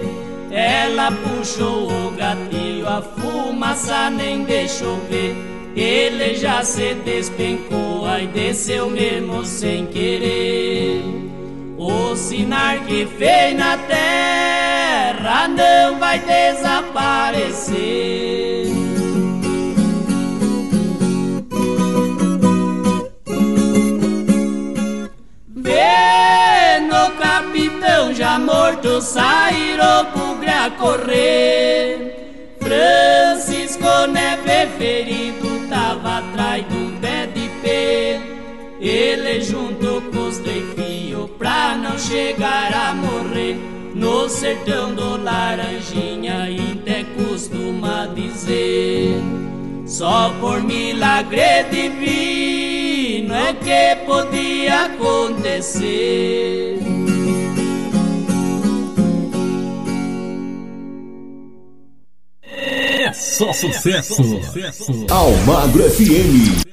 Ela 0.49 1.11
puxou 1.11 1.87
o 1.87 2.11
gatilho, 2.17 2.89
a 2.89 3.03
fumaça 3.03 4.09
nem 4.09 4.43
deixou 4.43 4.97
ver. 5.07 5.35
Ele 5.75 6.33
já 6.33 6.63
se 6.63 6.95
despencou, 6.95 8.07
aí 8.07 8.25
desceu 8.25 8.89
mesmo 8.89 9.45
sem 9.45 9.85
querer. 9.85 11.03
O 11.77 12.15
sinal 12.15 12.77
que 12.87 13.05
fez 13.05 13.57
na 13.57 13.77
terra 13.77 15.47
não 15.47 15.97
vai 15.99 16.19
desaparecer. 16.19 17.73
Vendo 25.55 26.95
o 26.95 27.11
capitão 27.17 28.13
já 28.13 28.37
morto, 28.37 29.01
saíram 29.01 30.05
bugre 30.15 30.49
a 30.49 30.69
correr. 30.69 32.55
Francisco 32.59 34.07
Neve 34.11 34.67
ferido 34.77 35.67
tava 35.69 36.19
atrás 36.19 36.63
do 36.65 37.01
pé 37.01 37.25
de 37.27 37.49
pé. 37.61 38.21
Ele 38.79 39.41
junto 39.41 40.01
com 40.11 40.27
os 40.27 40.37
defios 40.37 40.92
pra 41.43 41.77
não 41.77 41.99
chegar 41.99 42.73
a 42.73 42.95
morrer. 42.95 43.57
No 43.93 44.29
sertão 44.29 44.95
do 44.95 45.21
Laranjinha, 45.21 46.47
até 46.71 47.03
costuma 47.03 48.07
dizer. 48.07 49.17
Só 49.85 50.33
por 50.39 50.63
milagre 50.63 51.65
divino 51.69 53.33
é 53.33 53.53
que 53.53 54.05
podia 54.05 54.85
acontecer. 54.85 56.79
É 62.41 63.11
só 63.11 63.51
sucesso. 63.51 64.23
Almagro 65.11 65.83
FM. 65.91 66.63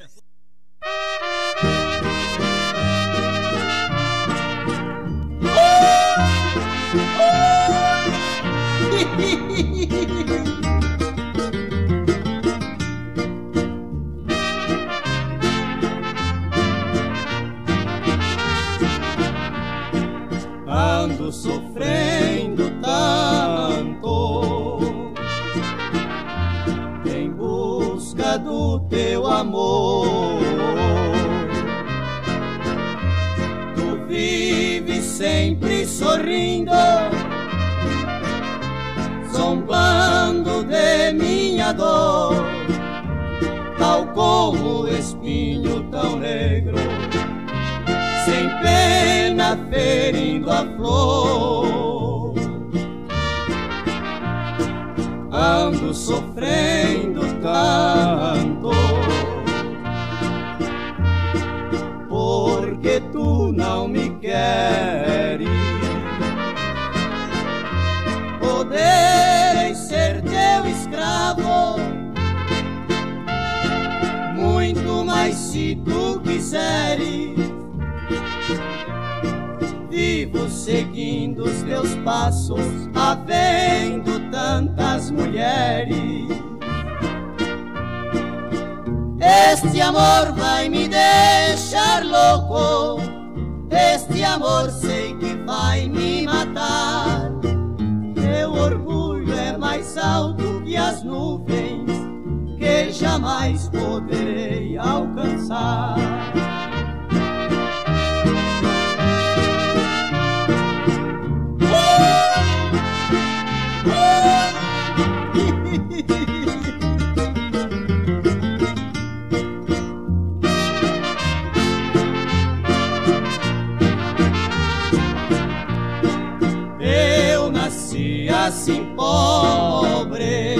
Assim 128.50 128.84
pobre. 128.96 130.56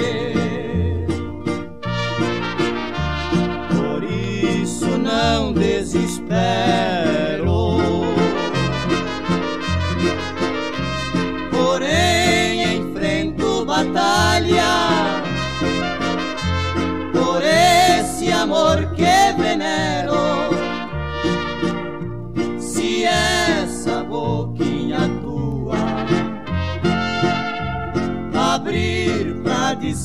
Por 3.69 4.05
isso 4.05 4.97
não 4.97 5.53
desespero. 5.53 6.90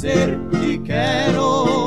Dizer 0.05 0.37
que 0.51 0.77
quero. 0.79 1.84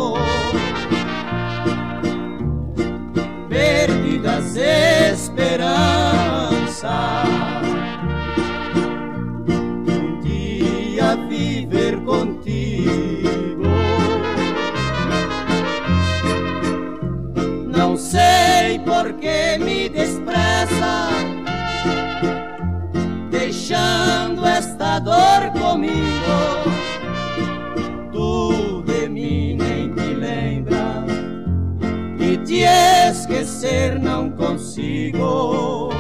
Consigo. 34.79 35.91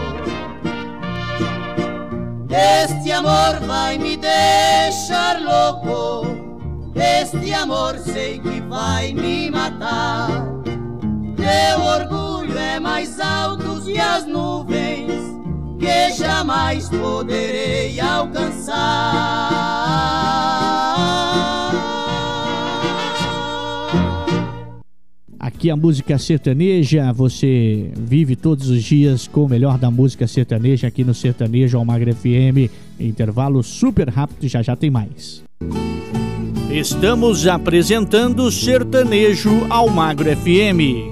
Este 2.49 3.12
amor 3.12 3.61
vai 3.66 3.99
me 3.99 4.16
deixar 4.16 5.41
louco. 5.41 6.26
Este 6.95 7.53
amor 7.53 7.99
sei 7.99 8.39
que 8.39 8.61
vai 8.62 9.12
me 9.12 9.51
matar. 9.51 10.29
Teu 11.37 11.85
orgulho 11.85 12.57
é 12.59 12.79
mais 12.79 13.18
alto 13.20 13.83
que 13.85 13.99
as 13.99 14.24
nuvens 14.26 15.09
que 15.79 16.11
jamais 16.12 16.89
poderei 16.89 17.99
alcançar. 18.01 19.89
Aqui 25.59 25.70
a 25.72 25.76
música 25.76 26.16
sertaneja, 26.18 27.12
você 27.12 27.90
vive 27.96 28.36
todos 28.36 28.68
os 28.68 28.80
dias 28.84 29.26
com 29.26 29.42
o 29.42 29.48
melhor 29.48 29.76
da 29.76 29.90
música 29.90 30.24
sertaneja 30.24 30.86
aqui 30.86 31.02
no 31.02 31.12
Sertanejo 31.12 31.76
Almagra 31.76 32.14
FM. 32.14 32.70
Intervalo 33.00 33.61
super 33.64 34.09
rápido, 34.09 34.46
já 34.46 34.62
já 34.62 34.76
tem 34.76 34.88
mais. 34.88 35.42
Estamos 36.70 37.44
apresentando 37.48 38.52
Sertanejo 38.52 39.66
ao 39.68 39.90
Magro 39.90 40.30
FM. 40.30 41.11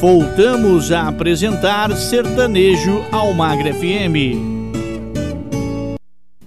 Voltamos 0.00 0.90
a 0.92 1.08
apresentar 1.08 1.94
Sertanejo 1.94 3.04
ao 3.12 3.34
Magro 3.34 3.70
FM. 3.74 4.54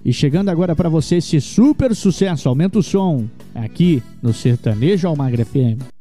E 0.03 0.11
chegando 0.11 0.49
agora 0.49 0.75
para 0.75 0.87
você 0.87 1.17
esse 1.17 1.39
super 1.39 1.93
sucesso, 1.93 2.49
aumenta 2.49 2.79
o 2.79 2.81
som, 2.81 3.25
aqui 3.57 4.03
no 4.21 4.33
Sertanejo 4.33 5.07
ao 5.07 5.15
Magro 5.15 5.45
FM. 5.45 5.97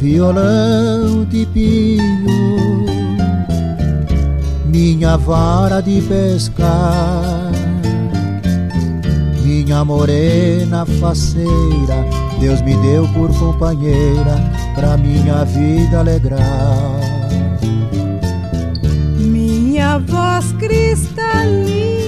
violão 0.00 1.24
de 1.24 1.44
pinho, 1.46 2.23
minha 4.74 5.16
vara 5.16 5.80
de 5.80 6.02
pescar, 6.02 7.52
minha 9.44 9.84
morena 9.84 10.84
faceira, 10.98 12.04
Deus 12.40 12.60
me 12.62 12.76
deu 12.78 13.06
por 13.12 13.32
companheira 13.38 14.34
pra 14.74 14.96
minha 14.96 15.44
vida 15.44 16.00
alegrar. 16.00 16.40
Minha 19.16 19.98
voz 19.98 20.50
cristalina 20.58 22.03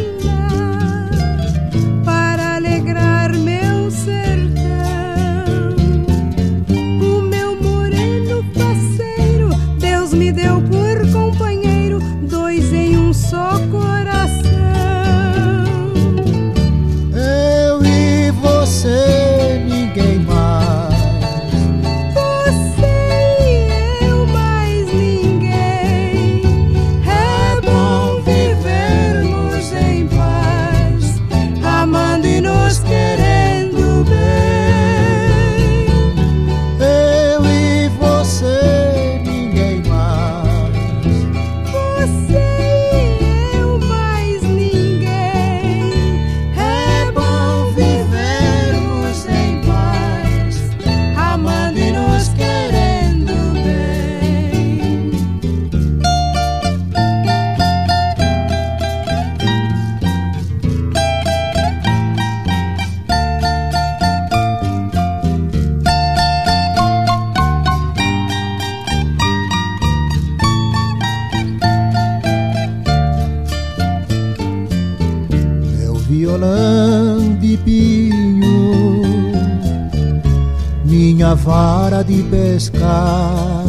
pescar. 82.56 83.64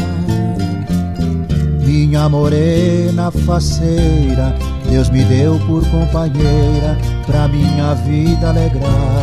Minha 1.86 2.30
morena 2.30 3.30
faceira, 3.32 4.56
Deus 4.90 5.10
me 5.10 5.24
deu 5.26 5.60
por 5.68 5.86
companheira 5.90 6.98
pra 7.26 7.50
minha 7.50 7.94
vida 7.96 8.50
alegrar. 8.50 9.17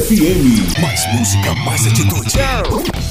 FM. 0.00 0.80
Mais 0.80 1.12
música, 1.12 1.52
mais 1.64 1.84
atitude. 1.88 3.07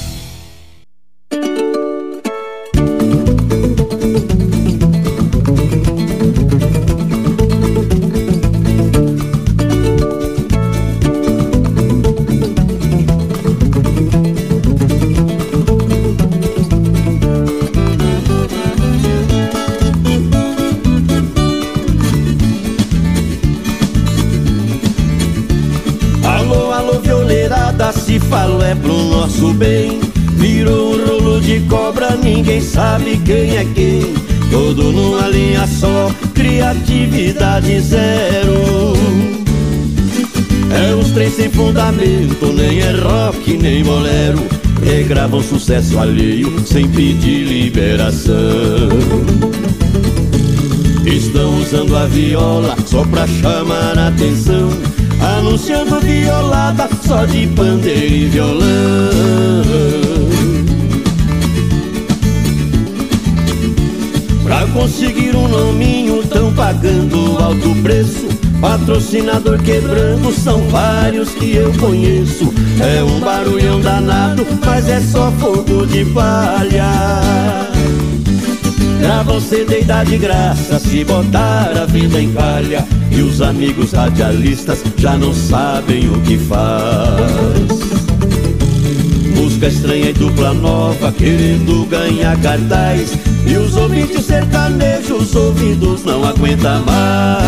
Fundamento, 42.08 42.54
nem 42.54 42.80
é 42.80 42.92
rock, 42.92 43.58
nem 43.58 43.84
bolero. 43.84 44.40
Regravam 44.84 45.42
sucesso 45.42 46.00
alheio, 46.00 46.54
sem 46.66 46.88
pedir 46.88 47.46
liberação. 47.46 48.34
Estão 51.06 51.60
usando 51.60 51.96
a 51.96 52.06
viola 52.06 52.76
só 52.86 53.04
pra 53.06 53.28
chamar 53.28 53.98
a 53.98 54.08
atenção. 54.08 54.70
Anunciando 55.38 56.00
violada 56.00 56.88
só 57.06 57.26
de 57.26 57.48
pandeiro 57.48 58.14
e 58.14 58.26
violão. 58.26 58.68
Pra 64.44 64.66
conseguir 64.68 65.36
um 65.36 65.48
nominho 65.48 66.24
tão 66.28 66.54
pagando 66.54 67.38
alto 67.40 67.76
preço 67.82 68.28
Patrocinador 68.62 69.62
quebrando 69.62 70.32
são 70.34 70.62
vários 70.70 71.30
que 71.30 71.56
eu 71.56 71.72
conheço. 71.74 72.54
É 72.80 73.04
um 73.04 73.20
barulhão 73.20 73.80
danado, 73.80 74.46
mas 74.66 74.90
é 74.90 75.00
só 75.00 75.32
fogo 75.34 75.86
de 75.86 76.04
palha. 76.06 77.68
Gravam 79.00 79.40
CD 79.40 79.82
e 79.82 79.84
dá 79.84 80.04
de 80.04 80.18
graça 80.18 80.80
se 80.80 81.04
botar 81.04 81.72
a 81.78 81.86
vida 81.86 82.20
em 82.20 82.34
calha. 82.34 82.84
E 83.12 83.22
os 83.22 83.42
amigos 83.42 83.94
radialistas 83.94 84.84
já 84.98 85.16
não 85.16 85.34
sabem 85.34 86.10
o 86.10 86.20
que 86.22 86.38
faz. 86.38 87.68
Música 89.36 89.68
estranha 89.68 90.10
e 90.10 90.14
dupla 90.14 90.54
nova, 90.54 91.12
querendo 91.12 91.86
ganhar 91.86 92.36
cartaz. 92.42 93.18
E 93.48 93.58
os 93.58 93.76
ouvintes 93.76 94.26
sertanejos, 94.26 95.34
ouvidos 95.36 96.04
não 96.04 96.26
aguentam 96.26 96.84
mais. 96.86 97.48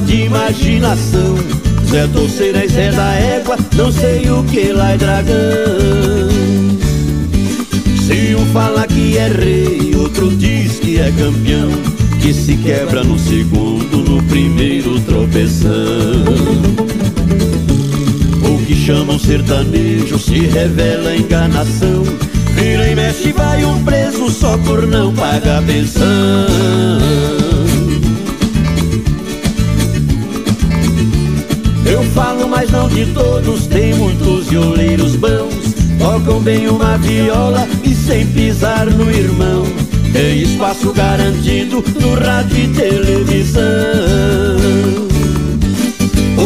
De 0.00 0.22
imaginação. 0.22 1.36
Zé 1.90 2.06
Torceira 2.08 2.64
e 2.64 2.68
Zé 2.68 2.90
da 2.90 3.14
Égua, 3.14 3.56
não 3.76 3.92
sei 3.92 4.30
o 4.30 4.42
que 4.44 4.72
lá 4.72 4.92
é 4.92 4.96
dragão. 4.96 5.34
Se 8.06 8.34
um 8.34 8.46
fala 8.46 8.86
que 8.86 9.16
é 9.16 9.28
rei, 9.28 9.94
outro 9.96 10.30
diz 10.36 10.78
que 10.80 10.98
é 10.98 11.10
campeão 11.12 11.70
Que 12.20 12.34
se 12.34 12.56
quebra 12.56 13.04
no 13.04 13.18
segundo, 13.18 13.98
no 13.98 14.22
primeiro 14.24 15.00
tropeção. 15.00 15.70
Chamam 18.84 19.16
sertanejo 19.16 20.18
se 20.18 20.40
revela 20.40 21.14
enganação. 21.14 22.02
Vira 22.56 22.90
e 22.90 22.96
mexe 22.96 23.30
vai 23.30 23.64
um 23.64 23.80
preso 23.84 24.28
só 24.28 24.58
por 24.58 24.88
não 24.88 25.14
pagar 25.14 25.62
pensão 25.62 27.41
de 32.94 33.06
todos, 33.12 33.66
tem 33.66 33.94
muitos 33.94 34.48
violeiros 34.48 35.16
bons 35.16 35.74
Tocam 35.98 36.40
bem 36.40 36.68
uma 36.68 36.96
viola 36.98 37.66
e 37.84 37.94
sem 37.94 38.26
pisar 38.26 38.86
no 38.86 39.10
irmão 39.10 39.64
É 40.14 40.34
espaço 40.34 40.92
garantido 40.92 41.82
no 42.00 42.14
rádio 42.14 42.64
e 42.64 42.68
televisão 42.68 43.62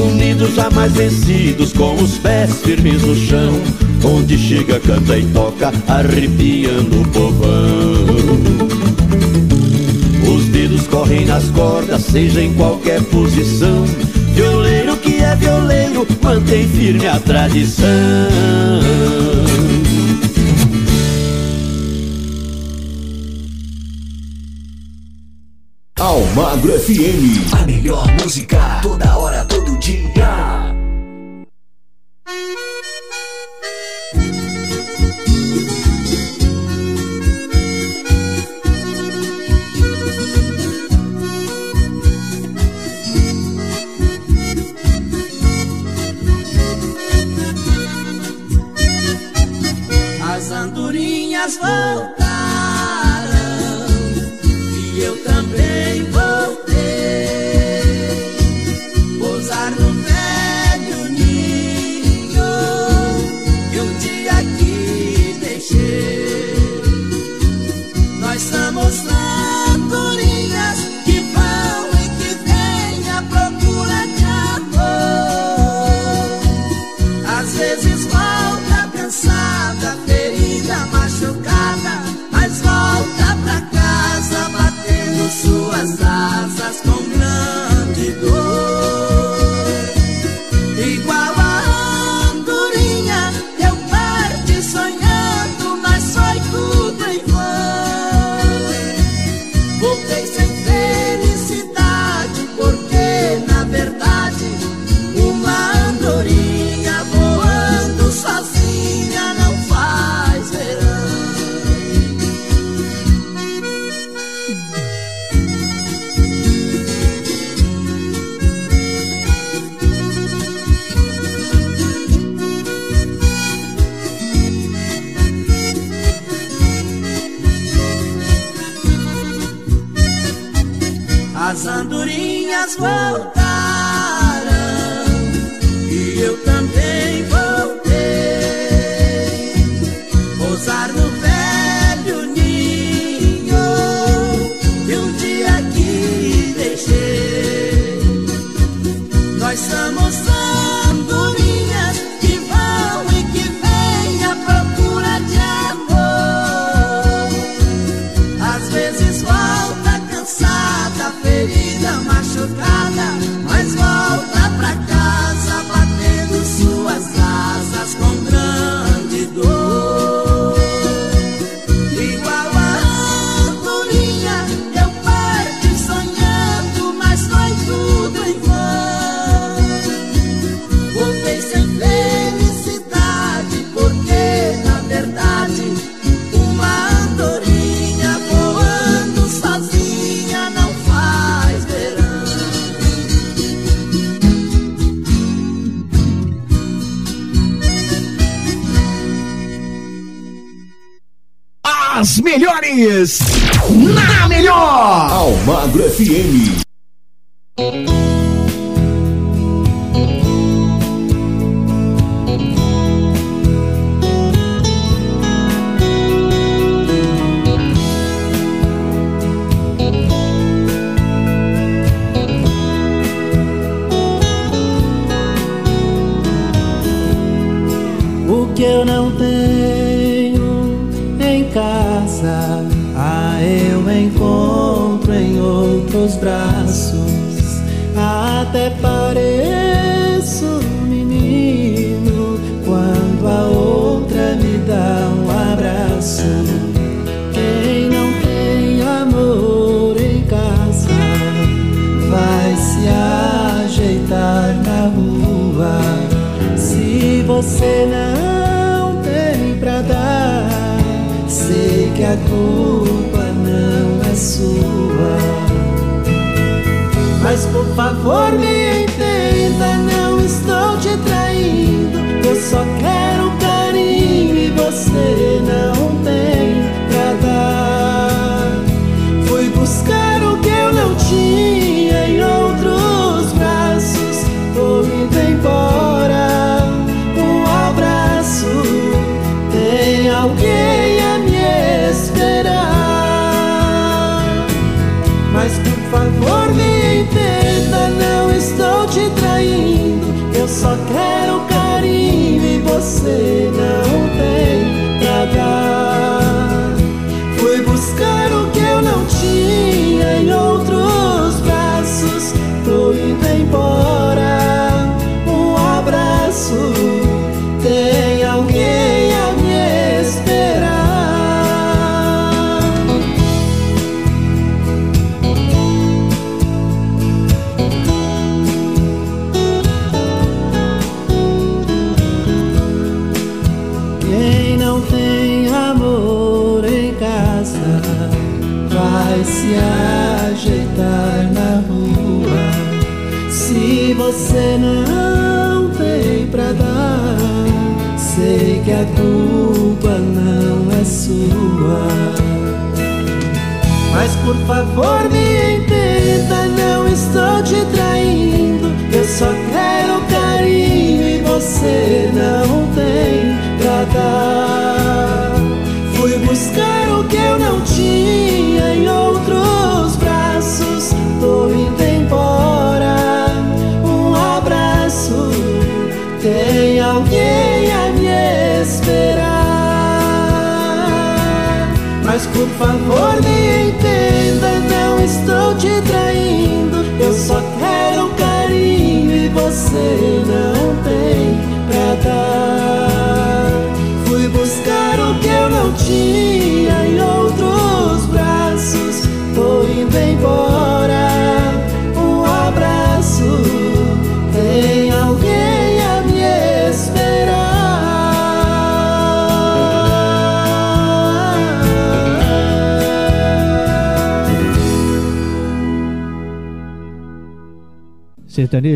Unidos 0.09 0.55
jamais 0.55 0.93
vencidos, 0.93 1.73
com 1.73 1.95
os 1.95 2.19
pés 2.19 2.61
firmes 2.63 3.03
no 3.03 3.17
chão 3.17 3.61
Onde 4.05 4.39
chega, 4.39 4.79
canta 4.79 5.19
e 5.19 5.25
toca, 5.27 5.73
arrepiando 5.89 7.01
o 7.01 7.09
povão. 7.09 8.07
Os 10.33 10.45
dedos 10.45 10.87
correm 10.87 11.25
nas 11.25 11.49
cordas, 11.51 12.03
seja 12.03 12.41
em 12.41 12.53
qualquer 12.55 13.03
posição. 13.05 13.85
Violeiro 15.39 16.07
mantém 16.23 16.69
firme 16.69 17.07
a 17.07 17.19
tradição. 17.19 17.87
Almagro 25.99 26.79
FM. 26.79 27.53
A 27.53 27.67
melhor 27.67 28.07
música 28.23 28.81
toda 28.83 29.17
hora, 29.17 29.26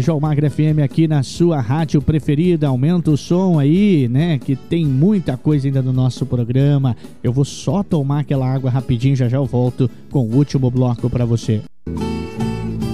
Seja 0.00 0.14
o 0.14 0.20
Magra 0.20 0.48
FM 0.48 0.80
aqui 0.82 1.06
na 1.06 1.22
sua 1.22 1.60
rádio 1.60 2.00
preferida. 2.00 2.68
Aumenta 2.68 3.10
o 3.10 3.18
som 3.18 3.58
aí, 3.58 4.08
né? 4.08 4.38
Que 4.38 4.56
tem 4.56 4.86
muita 4.86 5.36
coisa 5.36 5.68
ainda 5.68 5.82
no 5.82 5.92
nosso 5.92 6.24
programa. 6.24 6.96
Eu 7.22 7.34
vou 7.34 7.44
só 7.44 7.82
tomar 7.82 8.20
aquela 8.20 8.50
água 8.50 8.70
rapidinho, 8.70 9.14
já 9.14 9.28
já 9.28 9.36
eu 9.36 9.44
volto 9.44 9.90
com 10.08 10.20
o 10.20 10.36
último 10.36 10.70
bloco 10.70 11.10
para 11.10 11.26
você. 11.26 11.60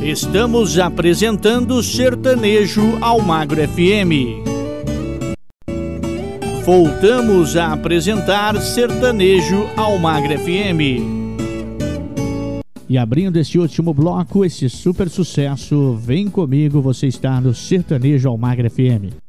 Estamos 0.02 0.80
apresentando 0.80 1.80
Sertanejo 1.80 2.98
ao 3.00 3.22
Magro 3.22 3.60
FM. 3.68 4.42
Voltamos 6.64 7.56
a 7.56 7.72
apresentar 7.72 8.60
Sertanejo 8.60 9.68
ao 9.76 9.96
Magro 9.96 10.36
FM. 10.36 11.25
E 12.88 12.96
abrindo 12.96 13.36
esse 13.36 13.58
último 13.58 13.92
bloco, 13.92 14.44
esse 14.44 14.68
super 14.68 15.08
sucesso, 15.08 15.96
vem 15.96 16.28
comigo, 16.28 16.80
você 16.80 17.08
está 17.08 17.40
no 17.40 17.52
Sertanejo 17.52 18.28
Almagre 18.28 18.70
FM. 18.70 19.25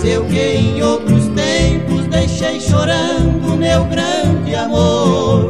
mas 0.00 0.10
eu 0.10 0.24
que 0.24 0.40
em 0.40 0.82
outros 0.82 1.28
tempos 1.28 2.06
deixei 2.06 2.58
chorando 2.58 3.54
meu 3.56 3.84
grande 3.84 4.54
amor. 4.54 5.49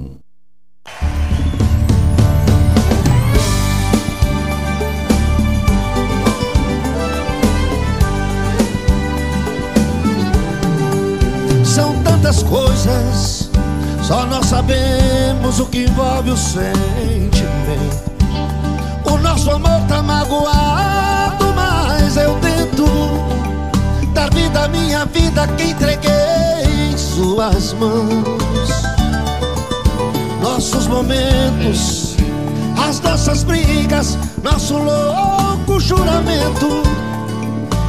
Nosso 34.61 34.77
louco 34.77 35.79
juramento. 35.79 36.83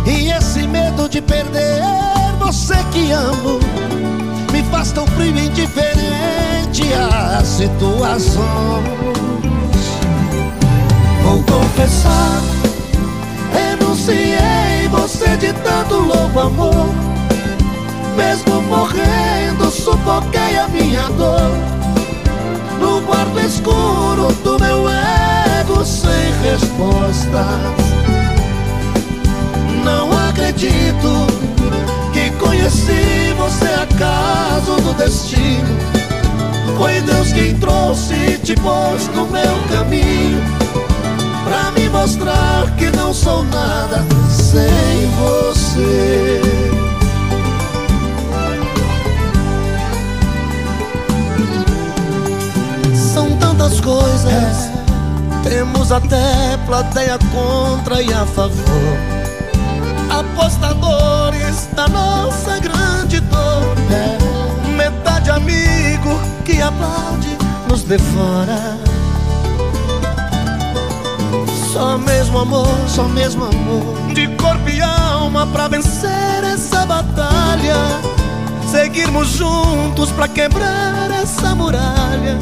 E 0.06 0.30
esse 0.30 0.66
medo 0.66 1.06
de 1.08 1.20
perder 1.20 1.82
você 2.38 2.76
que 2.90 3.12
amo 3.12 3.60
me 4.50 4.62
faz 4.64 4.90
tão 4.92 5.06
frio 5.08 5.36
e 5.36 5.46
indiferente 5.46 6.82
às 6.94 7.46
situações. 7.46 8.42
Vou 11.22 11.42
confessar, 11.44 12.40
renunciei 13.52 14.88
você 14.90 15.36
de 15.36 15.52
tanto 15.52 15.96
louco 15.96 16.40
amor. 16.40 16.88
Mesmo 18.16 18.62
morrendo, 18.62 19.70
sufoquei 19.70 20.58
a 20.58 20.68
minha 20.68 21.08
dor. 21.10 21.50
No 22.80 23.02
quarto 23.02 23.38
escuro 23.40 24.32
do 24.42 24.58
meu 24.58 24.88
sem 25.84 26.32
respostas. 26.42 27.32
Não 29.84 30.12
acredito 30.28 31.26
que 32.12 32.30
conheci 32.38 33.34
você 33.36 33.66
acaso 33.66 34.80
do 34.82 34.94
destino. 34.94 35.76
Foi 36.76 37.00
Deus 37.00 37.32
quem 37.32 37.54
trouxe 37.56 38.14
e 38.14 38.38
te 38.38 38.54
pôs 38.56 39.08
no 39.14 39.26
meu 39.26 39.58
caminho. 39.70 40.42
Pra 41.44 41.70
me 41.72 41.88
mostrar 41.88 42.70
que 42.76 42.90
não 42.96 43.12
sou 43.12 43.44
nada 43.44 44.04
sem 44.30 45.10
você. 45.20 46.40
São 52.94 53.36
tantas 53.36 53.80
coisas, 53.80 54.71
temos 55.52 55.92
até 55.92 56.56
plateia 56.64 57.18
contra 57.30 58.00
e 58.00 58.10
a 58.10 58.24
favor 58.24 58.96
apostadores 60.08 61.68
da 61.74 61.86
nossa 61.88 62.58
grande 62.58 63.20
dor. 63.20 63.76
É 63.90 64.70
metade 64.70 65.30
amigo 65.30 66.18
que 66.44 66.60
aplaude 66.60 67.36
nos 67.68 67.82
devora. 67.82 68.78
Só 71.70 71.98
mesmo 71.98 72.38
amor, 72.38 72.68
só 72.88 73.04
mesmo 73.04 73.44
amor 73.44 74.14
de 74.14 74.28
corpo 74.36 74.70
e 74.70 74.80
alma 74.80 75.46
pra 75.48 75.68
vencer 75.68 76.44
essa 76.44 76.86
batalha. 76.86 77.76
Seguirmos 78.70 79.28
juntos 79.28 80.10
pra 80.12 80.28
quebrar 80.28 81.10
essa 81.10 81.54
muralha 81.54 82.38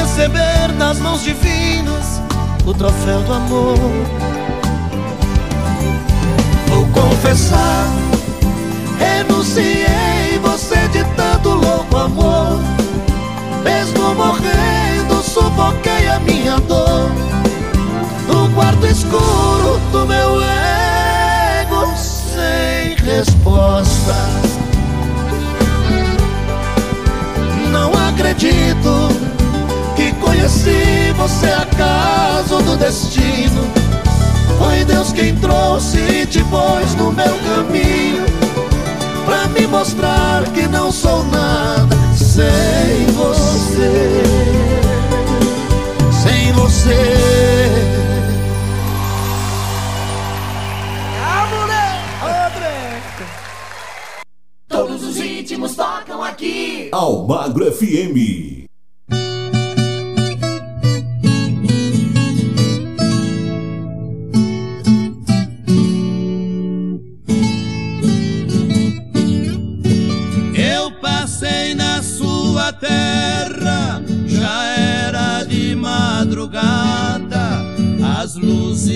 receber 0.00 0.72
das 0.78 0.98
mãos 0.98 1.22
divinas 1.22 2.22
o 2.64 2.74
troféu 2.74 3.20
do 3.22 3.32
amor. 3.32 3.78
Confessar 6.92 7.86
Renunciei 8.98 10.38
você 10.42 10.88
de 10.88 11.04
tanto 11.14 11.50
louco 11.50 11.96
amor. 11.96 12.58
Mesmo 13.62 14.14
morrendo, 14.14 15.22
sufoquei 15.22 16.08
a 16.08 16.18
minha 16.20 16.58
dor. 16.60 17.10
No 18.26 18.48
quarto 18.54 18.86
escuro 18.86 19.80
do 19.92 20.06
meu 20.06 20.40
ego 20.42 21.92
Sem 21.96 22.96
resposta. 22.96 24.14
Não 27.70 27.92
acredito 28.08 29.08
conheci 30.28 31.12
você 31.16 31.46
acaso 31.46 32.62
do 32.62 32.76
destino 32.76 33.62
foi 34.58 34.84
Deus 34.84 35.12
quem 35.12 35.34
trouxe 35.36 35.98
e 35.98 36.26
te 36.26 36.44
pôs 36.44 36.94
no 36.96 37.12
meu 37.12 37.38
caminho 37.38 38.26
Pra 39.24 39.46
me 39.48 39.66
mostrar 39.66 40.44
que 40.52 40.66
não 40.66 40.90
sou 40.90 41.22
nada 41.24 41.96
sem 42.14 43.06
você 43.14 44.22
Sem 46.22 46.52
você 46.52 46.94
mulher! 51.50 52.08
Todos 54.68 55.04
os 55.04 55.16
ritmos 55.16 55.74
tocam 55.74 56.22
aqui 56.22 56.88
Almagro 56.92 57.72
FM. 57.72 58.57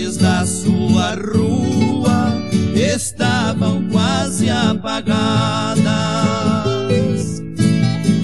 Luzes 0.02 0.16
da 0.16 0.44
sua 0.44 1.14
rua 1.14 2.42
estavam 2.74 3.88
quase 3.90 4.50
apagadas. 4.50 5.82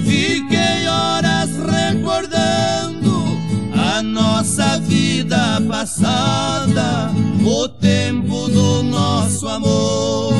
Fiquei 0.03 0.87
horas 0.87 1.49
recordando 1.57 3.39
a 3.73 4.01
nossa 4.01 4.79
vida 4.79 5.61
passada, 5.67 7.11
o 7.45 7.67
tempo 7.69 8.49
do 8.49 8.83
nosso 8.83 9.47
amor 9.47 10.33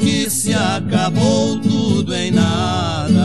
que 0.00 0.28
se 0.28 0.52
acabou 0.52 1.58
tudo 1.58 2.14
em 2.14 2.30
nada. 2.30 3.15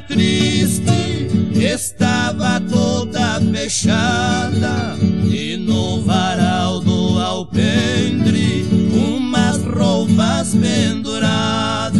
Triste 0.00 1.28
estava 1.54 2.60
toda 2.60 3.40
fechada 3.52 4.96
e 5.30 5.56
no 5.56 6.02
varal 6.02 6.80
do 6.80 7.18
alpendre 7.18 8.66
umas 8.92 9.62
roupas 9.64 10.54
penduradas. 10.54 11.94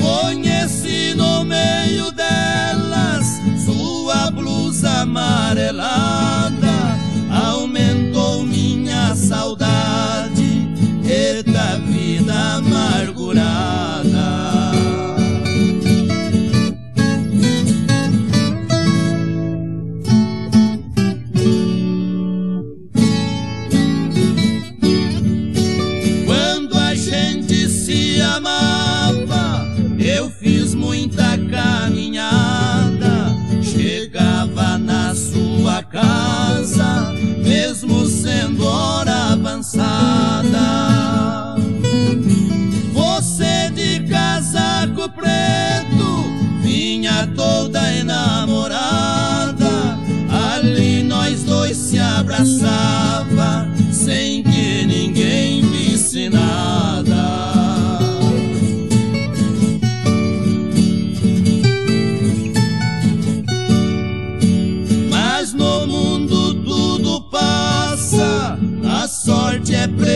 Conheci 0.00 1.14
no 1.14 1.44
meio 1.44 2.10
delas 2.12 3.26
sua 3.64 4.30
blusa 4.30 5.00
amarelada, 5.00 6.98
aumentou 7.30 8.44
minha 8.44 9.14
saudade 9.14 10.68
e 11.04 11.42
da 11.42 11.76
vida 11.76 12.56
amargurada. 12.56 14.57
Casa, 36.00 37.12
mesmo 37.42 38.06
sendo 38.06 38.64
hora 38.64 39.32
avançada. 39.32 40.58
Você 42.92 43.70
de 43.74 44.06
casaco 44.08 45.10
preto, 45.10 46.24
vinha 46.60 47.28
toda 47.34 47.92
enamorada. 47.92 49.98
Ali 50.54 51.02
nós 51.02 51.42
dois 51.42 51.76
se 51.76 51.98
abraçava, 51.98 53.27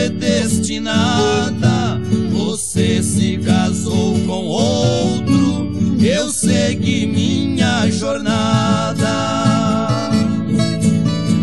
predestinada. 0.03 2.01
Você 2.31 3.01
se 3.01 3.37
casou 3.37 4.19
com 4.25 4.45
outro, 4.45 5.71
eu 6.01 6.29
segui 6.29 7.05
minha 7.05 7.89
jornada. 7.89 9.03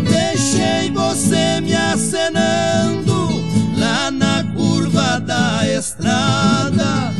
Deixei 0.07 0.91
você 0.91 1.61
me 1.61 1.73
acenando 1.73 3.29
lá 3.77 4.11
na 4.11 4.43
curva 4.55 5.19
da 5.19 5.61
estrada. 5.67 7.11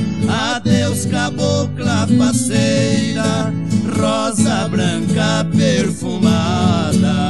Adeus, 0.56 1.06
cabocla 1.06 2.08
faceira, 2.18 3.52
rosa 3.98 4.68
branca 4.70 5.46
perfumada. 5.56 7.22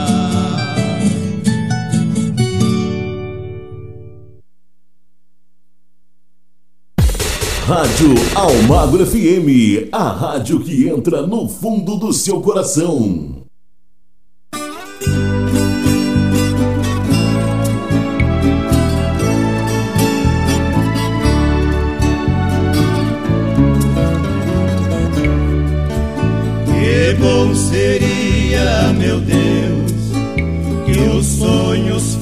Rádio 7.65 8.15
Almagro 8.33 9.05
FM, 9.05 9.87
a 9.91 10.09
rádio 10.09 10.59
que 10.61 10.89
entra 10.89 11.27
no 11.27 11.47
fundo 11.47 11.95
do 11.95 12.11
seu 12.11 12.41
coração. 12.41 13.43
Que 26.65 27.13
bom 27.19 27.53
seria, 27.53 28.91
meu 28.97 29.19
Deus, 29.21 29.91
que 30.85 30.99
os 31.15 31.25
sonhos 31.27 32.15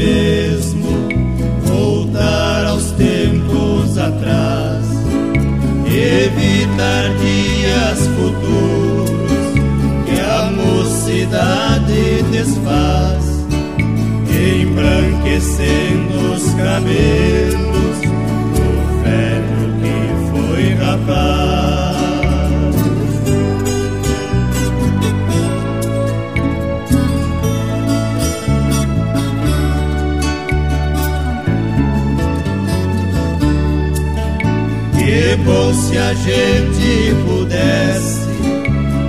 mesmo 0.00 0.88
voltar 1.66 2.64
aos 2.64 2.92
tempos 2.92 3.98
atrás, 3.98 4.86
evitar 5.86 7.14
dias 7.20 8.08
futuros 8.16 9.10
que 10.06 10.18
a 10.18 10.50
mocidade 10.52 12.22
desfaz, 12.32 13.44
embranquecendo 14.30 16.32
os 16.32 16.54
cabelos 16.54 17.49
se 35.90 35.98
a 35.98 36.14
gente 36.14 37.14
pudesse 37.26 38.20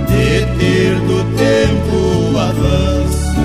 deter 0.08 0.96
do 1.02 1.22
tempo 1.38 2.32
o 2.32 2.38
avanço 2.38 3.36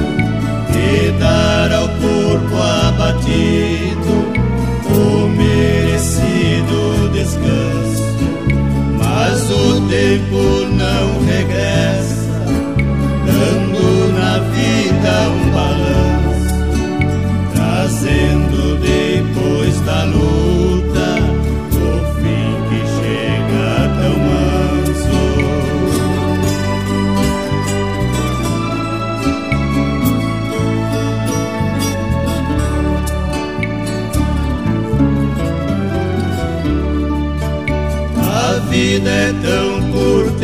e 0.74 1.12
dar 1.20 1.72
ao 1.72 1.88
corpo 1.88 2.56
abatido 2.88 4.16
o 4.90 5.28
merecido 5.30 7.10
descanso. 7.14 8.18
Mas 8.98 9.52
o 9.52 9.82
tempo 9.88 10.67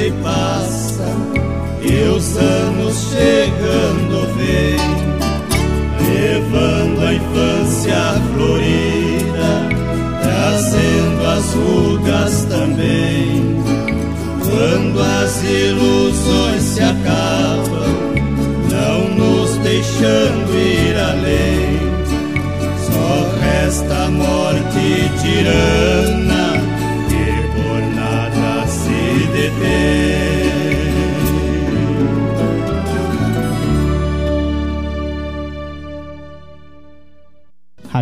e 0.05 0.11
passa, 0.21 1.07
e 1.81 2.09
os 2.09 2.35
anos 2.35 3.07
chegando 3.09 4.27
vem, 4.35 4.77
levando 6.09 7.05
a 7.05 7.13
infância 7.13 8.21
florida, 8.34 9.69
trazendo 10.21 11.25
as 11.25 11.53
rugas 11.53 12.45
também. 12.45 13.63
Quando 14.43 15.01
as 15.01 15.41
ilusões 15.43 16.63
se 16.63 16.81
acabam, 16.81 17.93
não 18.69 19.15
nos 19.15 19.57
deixando 19.59 20.53
ir 20.53 20.97
além, 20.99 21.80
só 22.91 23.39
resta 23.39 24.03
a 24.03 24.09
morte 24.09 25.11
tirana 25.21 26.23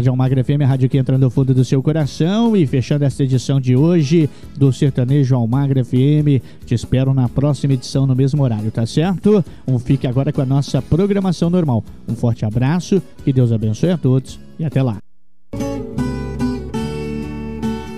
Rádio 0.01 0.09
Almagra 0.09 0.43
FM, 0.43 0.61
a 0.63 0.65
rádio 0.65 0.89
que 0.89 0.97
entra 0.97 1.15
no 1.15 1.29
fundo 1.29 1.53
do 1.53 1.63
seu 1.63 1.83
coração. 1.83 2.55
E 2.57 2.65
fechando 2.65 3.05
esta 3.05 3.23
edição 3.23 3.61
de 3.61 3.75
hoje 3.75 4.27
do 4.57 4.73
Sertanejo 4.73 5.35
Almagra 5.35 5.85
FM. 5.85 6.41
Te 6.65 6.73
espero 6.73 7.13
na 7.13 7.29
próxima 7.29 7.73
edição 7.73 8.07
no 8.07 8.15
mesmo 8.15 8.41
horário, 8.41 8.71
tá 8.71 8.83
certo? 8.83 9.45
Um 9.67 9.77
fique 9.77 10.07
agora 10.07 10.33
com 10.33 10.41
a 10.41 10.45
nossa 10.45 10.81
programação 10.81 11.51
normal. 11.51 11.83
Um 12.07 12.15
forte 12.15 12.43
abraço, 12.43 12.99
que 13.23 13.31
Deus 13.31 13.51
abençoe 13.51 13.91
a 13.91 13.97
todos 13.97 14.39
e 14.57 14.65
até 14.65 14.81
lá. 14.81 14.97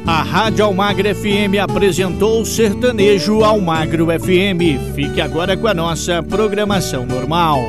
A 0.06 0.24
Rádio 0.24 0.66
Almagra 0.66 1.16
FM 1.16 1.58
apresentou 1.62 2.44
Sertanejo 2.44 3.46
Almagro 3.46 4.08
FM. 4.08 4.94
Fique 4.94 5.22
agora 5.22 5.56
com 5.56 5.68
a 5.68 5.74
nossa 5.74 6.22
programação 6.22 7.06
normal. 7.06 7.60